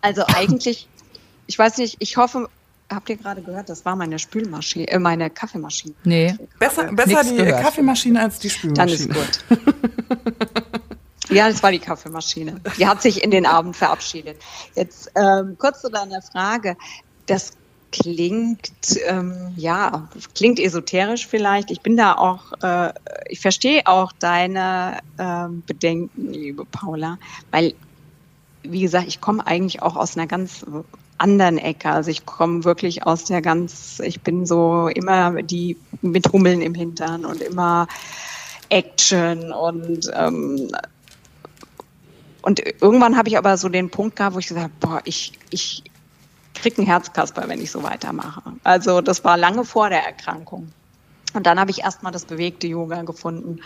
[0.01, 0.89] Also eigentlich,
[1.47, 2.49] ich weiß nicht, ich hoffe,
[2.91, 5.95] habt ihr gerade gehört, das war meine Spülmaschine, äh, meine Kaffeemaschine.
[6.05, 6.37] Nee.
[6.59, 7.63] Besser, besser die gehört.
[7.63, 9.15] Kaffeemaschine als die Spülmaschine.
[9.15, 9.61] Dann ist gut.
[11.31, 12.61] ja, das war die Kaffeemaschine.
[12.79, 14.41] Die hat sich in den Abend verabschiedet.
[14.75, 16.77] Jetzt ähm, kurz zu deiner Frage.
[17.27, 17.53] Das
[17.91, 18.71] klingt,
[19.07, 21.71] ähm, ja, klingt esoterisch vielleicht.
[21.71, 22.93] Ich bin da auch, äh,
[23.29, 27.19] ich verstehe auch deine ähm, Bedenken, liebe Paula,
[27.51, 27.75] weil,
[28.63, 30.67] wie gesagt, ich komme eigentlich auch aus einer ganz
[31.19, 31.91] anderen Ecke.
[31.91, 36.75] Also ich komme wirklich aus der ganz, ich bin so immer die mit Hummeln im
[36.75, 37.87] Hintern und immer
[38.69, 40.71] Action und ähm,
[42.43, 45.33] und irgendwann habe ich aber so den Punkt gehabt, wo ich gesagt habe, boah, ich,
[45.51, 45.83] ich
[46.55, 48.43] krieg einen Herzkasper, wenn ich so weitermache.
[48.65, 50.73] Also das war lange vor der Erkrankung.
[51.35, 53.61] Und dann habe ich erstmal das bewegte Yoga gefunden.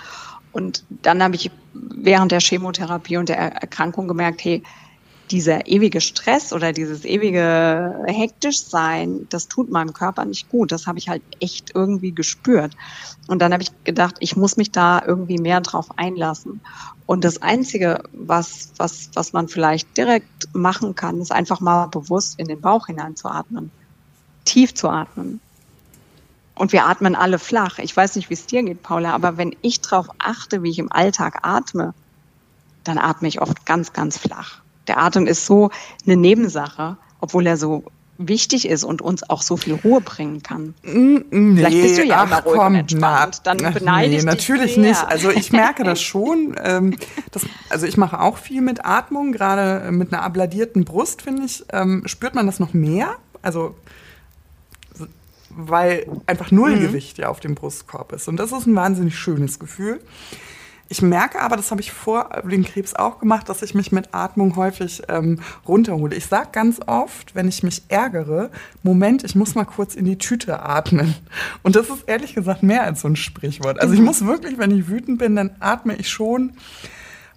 [0.53, 4.63] Und dann habe ich während der Chemotherapie und der Erkrankung gemerkt, hey,
[5.31, 10.73] dieser ewige Stress oder dieses ewige hektisch sein, das tut meinem Körper nicht gut.
[10.73, 12.77] Das habe ich halt echt irgendwie gespürt.
[13.29, 16.61] Und dann habe ich gedacht, ich muss mich da irgendwie mehr drauf einlassen.
[17.07, 22.39] Und das Einzige, was, was, was man vielleicht direkt machen kann, ist einfach mal bewusst
[22.39, 23.71] in den Bauch hineinzuatmen.
[24.45, 25.41] Tief zu atmen.
[26.55, 27.79] Und wir atmen alle flach.
[27.79, 30.79] Ich weiß nicht, wie es dir geht, Paula, aber wenn ich darauf achte, wie ich
[30.79, 31.95] im Alltag atme,
[32.85, 34.62] dann atme ich oft ganz, ganz flach.
[34.89, 35.71] Der Atem ist so
[36.05, 37.85] eine Nebensache, obwohl er so
[38.19, 40.75] wichtig ist und uns auch so viel Ruhe bringen kann.
[40.83, 43.41] Nee, Vielleicht bist du ja ach, immer ruhig komm, und entspannt.
[43.45, 44.85] Dann beneide nee, ich natürlich sehr.
[44.85, 45.05] nicht.
[45.07, 46.55] Also ich merke das schon.
[46.63, 46.97] Ähm,
[47.31, 51.65] das, also ich mache auch viel mit Atmung, gerade mit einer abladierten Brust, finde ich,
[51.73, 53.17] ähm, spürt man das noch mehr.
[53.41, 53.75] Also
[55.55, 57.23] weil einfach Nullgewicht mhm.
[57.23, 58.29] ja auf dem Brustkorb ist.
[58.29, 60.01] Und das ist ein wahnsinnig schönes Gefühl.
[60.93, 64.11] Ich merke aber, das habe ich vor dem Krebs auch gemacht, dass ich mich mit
[64.13, 66.15] Atmung häufig ähm, runterhole.
[66.15, 68.51] Ich sage ganz oft, wenn ich mich ärgere,
[68.83, 71.15] Moment, ich muss mal kurz in die Tüte atmen.
[71.63, 73.81] Und das ist ehrlich gesagt mehr als so ein Sprichwort.
[73.81, 74.05] Also ich mhm.
[74.05, 76.53] muss wirklich, wenn ich wütend bin, dann atme ich schon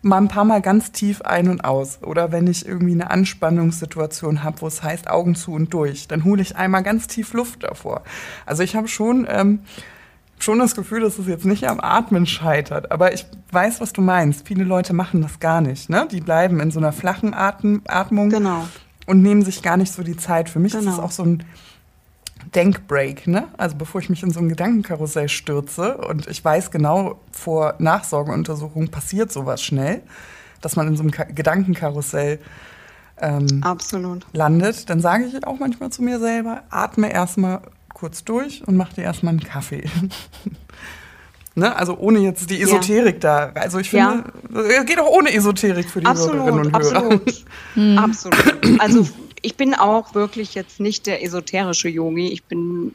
[0.01, 1.99] mal ein paar Mal ganz tief ein und aus.
[2.03, 6.26] Oder wenn ich irgendwie eine Anspannungssituation habe, wo es heißt Augen zu und durch, dann
[6.26, 8.03] hole ich einmal ganz tief Luft davor.
[8.45, 9.62] Also ich habe schon ähm,
[10.39, 12.91] schon das Gefühl, dass es jetzt nicht am Atmen scheitert.
[12.91, 14.47] Aber ich weiß, was du meinst.
[14.47, 15.89] Viele Leute machen das gar nicht.
[15.89, 16.07] Ne?
[16.11, 18.67] Die bleiben in so einer flachen Atem Atmung genau.
[19.05, 20.49] und nehmen sich gar nicht so die Zeit.
[20.49, 20.89] Für mich genau.
[20.89, 21.43] ist es auch so ein
[22.53, 23.27] Denkbreak.
[23.27, 23.47] Ne?
[23.57, 28.89] Also bevor ich mich in so ein Gedankenkarussell stürze und ich weiß genau, vor Nachsorgeuntersuchungen
[28.89, 30.01] passiert sowas schnell,
[30.61, 32.39] dass man in so einem Ka Gedankenkarussell
[33.17, 33.63] ähm,
[34.33, 37.61] landet, dann sage ich auch manchmal zu mir selber, atme erstmal
[37.96, 39.89] kurz durch und mach dir erstmal einen Kaffee.
[41.56, 41.76] ne?
[41.76, 43.52] Also ohne jetzt die Esoterik ja.
[43.54, 43.60] da.
[43.60, 44.84] Also ich finde, ja.
[44.84, 46.96] geht auch ohne Esoterik für die absolut, Hörerinnen und Hörer.
[46.96, 47.98] Absolut, hm.
[47.98, 48.80] absolut.
[48.80, 49.08] Also
[49.41, 52.28] ich bin auch wirklich jetzt nicht der esoterische Yogi.
[52.28, 52.93] Ich bin,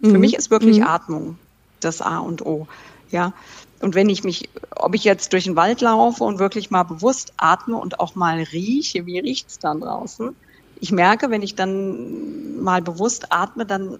[0.00, 0.20] für mhm.
[0.20, 0.86] mich ist wirklich mhm.
[0.86, 1.38] Atmung
[1.80, 2.66] das A und O.
[3.10, 3.32] Ja.
[3.80, 7.34] Und wenn ich mich, ob ich jetzt durch den Wald laufe und wirklich mal bewusst
[7.36, 10.34] atme und auch mal rieche, wie riecht es dann draußen,
[10.80, 13.98] ich merke, wenn ich dann mal bewusst atme, dann äh,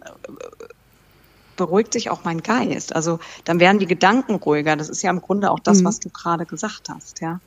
[1.56, 2.94] beruhigt sich auch mein Geist.
[2.94, 4.76] Also dann werden die Gedanken ruhiger.
[4.76, 5.86] Das ist ja im Grunde auch das, mhm.
[5.86, 7.40] was du gerade gesagt hast, ja.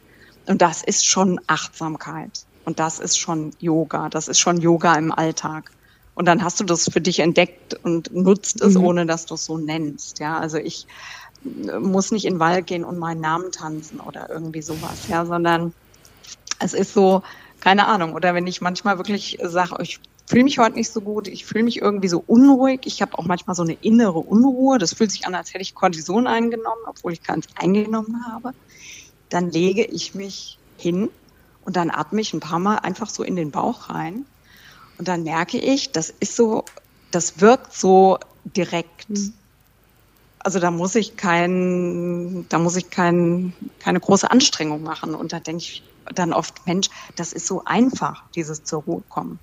[0.48, 2.46] Und das ist schon Achtsamkeit.
[2.66, 4.10] Und das ist schon Yoga.
[4.10, 5.72] Das ist schon Yoga im Alltag.
[6.16, 8.84] Und dann hast du das für dich entdeckt und nutzt es, mhm.
[8.84, 10.20] ohne dass du es so nennst.
[10.20, 10.88] Ja, also ich
[11.80, 15.74] muss nicht in den Wald gehen und meinen Namen tanzen oder irgendwie sowas, ja, sondern
[16.60, 17.24] es ist so,
[17.62, 21.28] keine Ahnung, oder wenn ich manchmal wirklich sage, ich fühle mich heute nicht so gut,
[21.28, 24.94] ich fühle mich irgendwie so unruhig, ich habe auch manchmal so eine innere Unruhe, das
[24.94, 28.54] fühlt sich an, als hätte ich Cortison eingenommen, obwohl ich keins eingenommen habe,
[29.30, 31.10] dann lege ich mich hin
[31.66, 34.26] und dann atme ich ein paar Mal einfach so in den Bauch rein
[35.00, 36.66] und dann merke ich, das ist so,
[37.12, 39.10] das wirkt so direkt.
[39.10, 39.34] Mhm.
[40.40, 45.16] Also da muss ich kein, da muss ich kein, keine große Anstrengung machen.
[45.16, 45.84] Und da denke ich
[46.14, 49.40] dann oft, Mensch, das ist so einfach, dieses zur Ruhe kommen.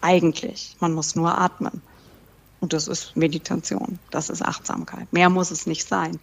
[0.00, 0.76] Eigentlich.
[0.80, 1.82] Man muss nur atmen.
[2.60, 3.98] Und das ist Meditation.
[4.10, 5.12] Das ist Achtsamkeit.
[5.12, 6.18] Mehr muss es nicht sein.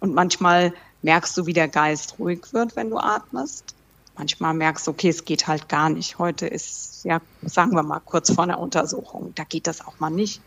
[0.00, 0.72] Und manchmal
[1.02, 3.74] merkst du, wie der Geist ruhig wird, wenn du atmest.
[4.16, 6.18] Manchmal merkst du, okay, es geht halt gar nicht.
[6.18, 9.32] Heute ist, ja, sagen wir mal, kurz vor einer Untersuchung.
[9.34, 10.40] Da geht das auch mal nicht.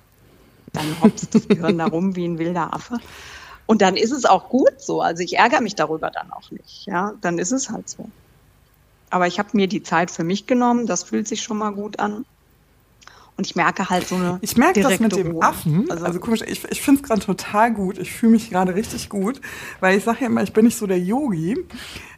[0.73, 2.99] Dann hopst das Gehirn da rum wie ein wilder Affe.
[3.65, 5.01] Und dann ist es auch gut so.
[5.01, 6.85] Also ich ärgere mich darüber dann auch nicht.
[6.85, 8.09] Ja, dann ist es halt so.
[9.11, 10.87] Aber ich habe mir die Zeit für mich genommen.
[10.87, 12.25] Das fühlt sich schon mal gut an.
[13.37, 14.37] Und ich merke halt so eine.
[14.41, 15.41] Ich merke das mit dem Ruhe.
[15.43, 15.89] Affen.
[15.89, 17.97] Also, also komisch, ich, ich finde es gerade total gut.
[17.97, 19.41] Ich fühle mich gerade richtig gut,
[19.79, 21.57] weil ich sage ja immer, ich bin nicht so der Yogi.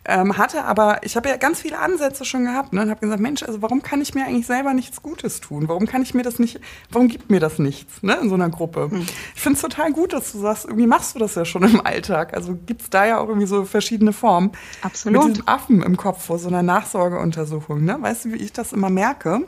[0.06, 3.22] Ähm, hatte aber, ich habe ja ganz viele Ansätze schon gehabt ne, und habe gesagt,
[3.22, 5.70] Mensch, also warum kann ich mir eigentlich selber nichts Gutes tun?
[5.70, 6.60] Warum kann ich mir das nicht,
[6.92, 8.90] warum gibt mir das nichts ne, in so einer Gruppe?
[8.92, 9.06] Hm.
[9.34, 11.80] Ich finde es total gut, dass du sagst, irgendwie machst du das ja schon im
[11.86, 12.34] Alltag.
[12.34, 14.52] Also gibt es da ja auch irgendwie so verschiedene Formen.
[14.82, 15.24] Absolut.
[15.24, 17.86] Mit diesem Affen im Kopf vor so einer Nachsorgeuntersuchung.
[17.86, 17.98] Ne?
[18.02, 19.44] Weißt du, wie ich das immer merke?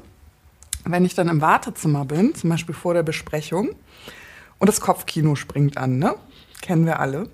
[0.86, 3.70] Wenn ich dann im Wartezimmer bin, zum Beispiel vor der Besprechung,
[4.58, 6.16] und das Kopfkino springt an, ne?
[6.62, 7.28] Kennen wir alle.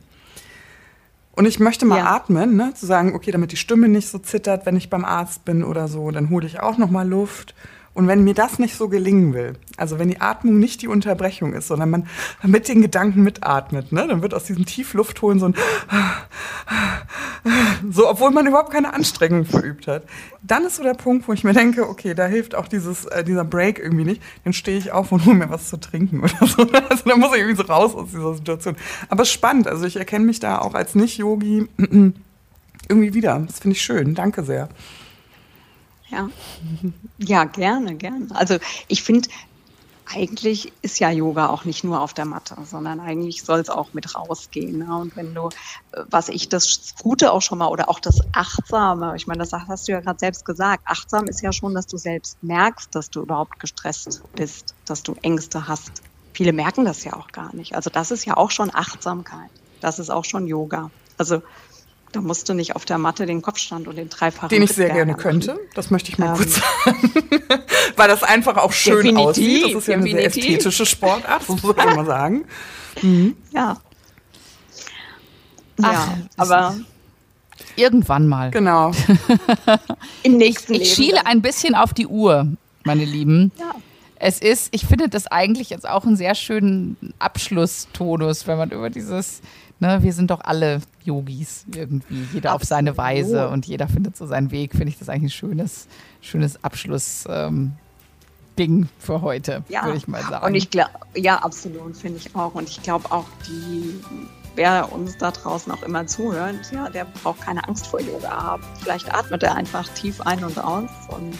[1.33, 2.15] Und ich möchte mal ja.
[2.15, 2.73] atmen, ne?
[2.73, 5.87] Zu sagen, okay, damit die Stimme nicht so zittert, wenn ich beim Arzt bin oder
[5.87, 7.53] so, dann hole ich auch noch mal Luft
[7.93, 11.53] und wenn mir das nicht so gelingen will, also wenn die Atmung nicht die Unterbrechung
[11.53, 12.07] ist, sondern man
[12.43, 15.55] mit den Gedanken mitatmet, ne, dann wird aus diesem Tiefluftholen so ein
[17.89, 20.03] so, obwohl man überhaupt keine Anstrengung verübt hat.
[20.43, 23.23] Dann ist so der Punkt, wo ich mir denke, okay, da hilft auch dieses, äh,
[23.23, 24.21] dieser Break irgendwie nicht.
[24.43, 26.65] Dann stehe ich auf und hole mir was zu trinken oder so.
[26.89, 28.75] Also da muss ich irgendwie so raus aus dieser Situation.
[29.09, 31.67] Aber spannend, also ich erkenne mich da auch als Nicht-Yogi
[32.89, 33.43] irgendwie wieder.
[33.47, 34.13] Das finde ich schön.
[34.13, 34.69] Danke sehr.
[36.11, 36.29] Ja,
[37.17, 38.27] ja gerne, gerne.
[38.33, 38.57] Also
[38.87, 39.29] ich finde,
[40.13, 43.93] eigentlich ist ja Yoga auch nicht nur auf der Matte, sondern eigentlich soll es auch
[43.93, 44.79] mit rausgehen.
[44.79, 44.97] Ne?
[44.97, 45.49] Und wenn du,
[46.09, 49.87] was ich das Gute auch schon mal oder auch das Achtsame, ich meine, das hast
[49.87, 53.21] du ja gerade selbst gesagt, achtsam ist ja schon, dass du selbst merkst, dass du
[53.21, 56.01] überhaupt gestresst bist, dass du Ängste hast.
[56.33, 57.75] Viele merken das ja auch gar nicht.
[57.75, 59.49] Also das ist ja auch schon Achtsamkeit.
[59.79, 60.91] Das ist auch schon Yoga.
[61.17, 61.41] Also
[62.11, 64.49] da musst du nicht auf der Matte den Kopfstand und den dreifachen.
[64.49, 65.59] Den ich sehr gerne könnte.
[65.73, 67.13] Das möchte ich mal ähm, kurz sagen.
[67.95, 69.63] Weil das einfach auch schön definitiv, aussieht.
[69.63, 70.19] Das ist ja definitiv.
[70.19, 72.45] eine sehr ästhetische Sportart, das muss ich mal sagen.
[73.01, 73.35] Mhm.
[73.51, 73.77] Ja.
[75.81, 76.75] Ach, ja, aber
[77.75, 78.51] irgendwann mal.
[78.51, 78.91] Genau.
[80.23, 82.47] Im nächsten ich, ich schiele ein bisschen auf die Uhr,
[82.83, 83.51] meine Lieben.
[83.57, 83.75] Ja.
[84.23, 88.91] Es ist, ich finde das eigentlich jetzt auch einen sehr schönen Abschlusstonus, wenn man über
[88.91, 89.41] dieses
[89.81, 92.61] ne, wir sind doch alle Yogis irgendwie, jeder Absolut.
[92.61, 95.87] auf seine Weise und jeder findet so seinen Weg, finde ich das eigentlich ein schönes,
[96.21, 97.25] schönes Abschluss.
[97.27, 97.73] Ähm,
[98.59, 99.85] Ding für heute, ja.
[99.85, 100.45] würde ich mal sagen.
[100.45, 102.53] Und ich glaube, ja, absolut, finde ich auch.
[102.53, 103.95] Und ich glaube auch, die,
[104.55, 108.63] wer uns da draußen auch immer zuhört, ja, der braucht keine Angst vor Yoga haben.
[108.81, 111.33] Vielleicht atmet er einfach tief ein und aus und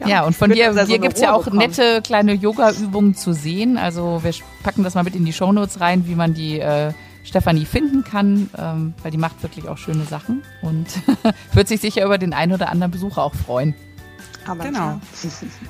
[0.00, 1.58] ja, ja, und von dir, dir so gibt es ja auch bekommen.
[1.58, 3.78] nette kleine Yoga-Übungen zu sehen.
[3.78, 4.32] Also wir
[4.62, 6.92] packen das mal mit in die Shownotes rein, wie man die äh,
[7.24, 10.86] Stefanie finden kann, ähm, weil die macht wirklich auch schöne Sachen und
[11.52, 13.74] wird sich sicher über den einen oder anderen Besucher auch freuen.
[14.46, 14.98] Aber genau.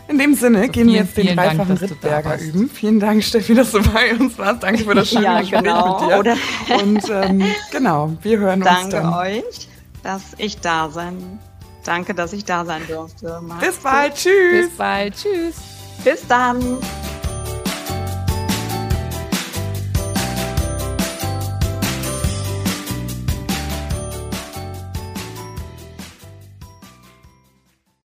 [0.07, 2.71] In dem Sinne so, gehen wir jetzt den dreifachen Rittberger üben.
[2.71, 4.63] Vielen Dank, Steffi, dass du bei uns warst.
[4.63, 6.01] Danke für das schöne ja, Gespräch genau.
[6.01, 6.19] mit dir.
[6.19, 6.37] Oder
[6.81, 9.03] und ähm, genau, wir hören Danke uns dann.
[9.05, 9.69] Danke euch,
[10.05, 11.41] dass ich da sein.
[11.85, 13.41] Danke, dass ich da sein durfte.
[13.61, 14.15] Bis bald.
[14.15, 14.69] Tschüss.
[14.69, 15.15] Bis bald.
[15.15, 15.57] Tschüss.
[16.05, 16.79] Bis dann.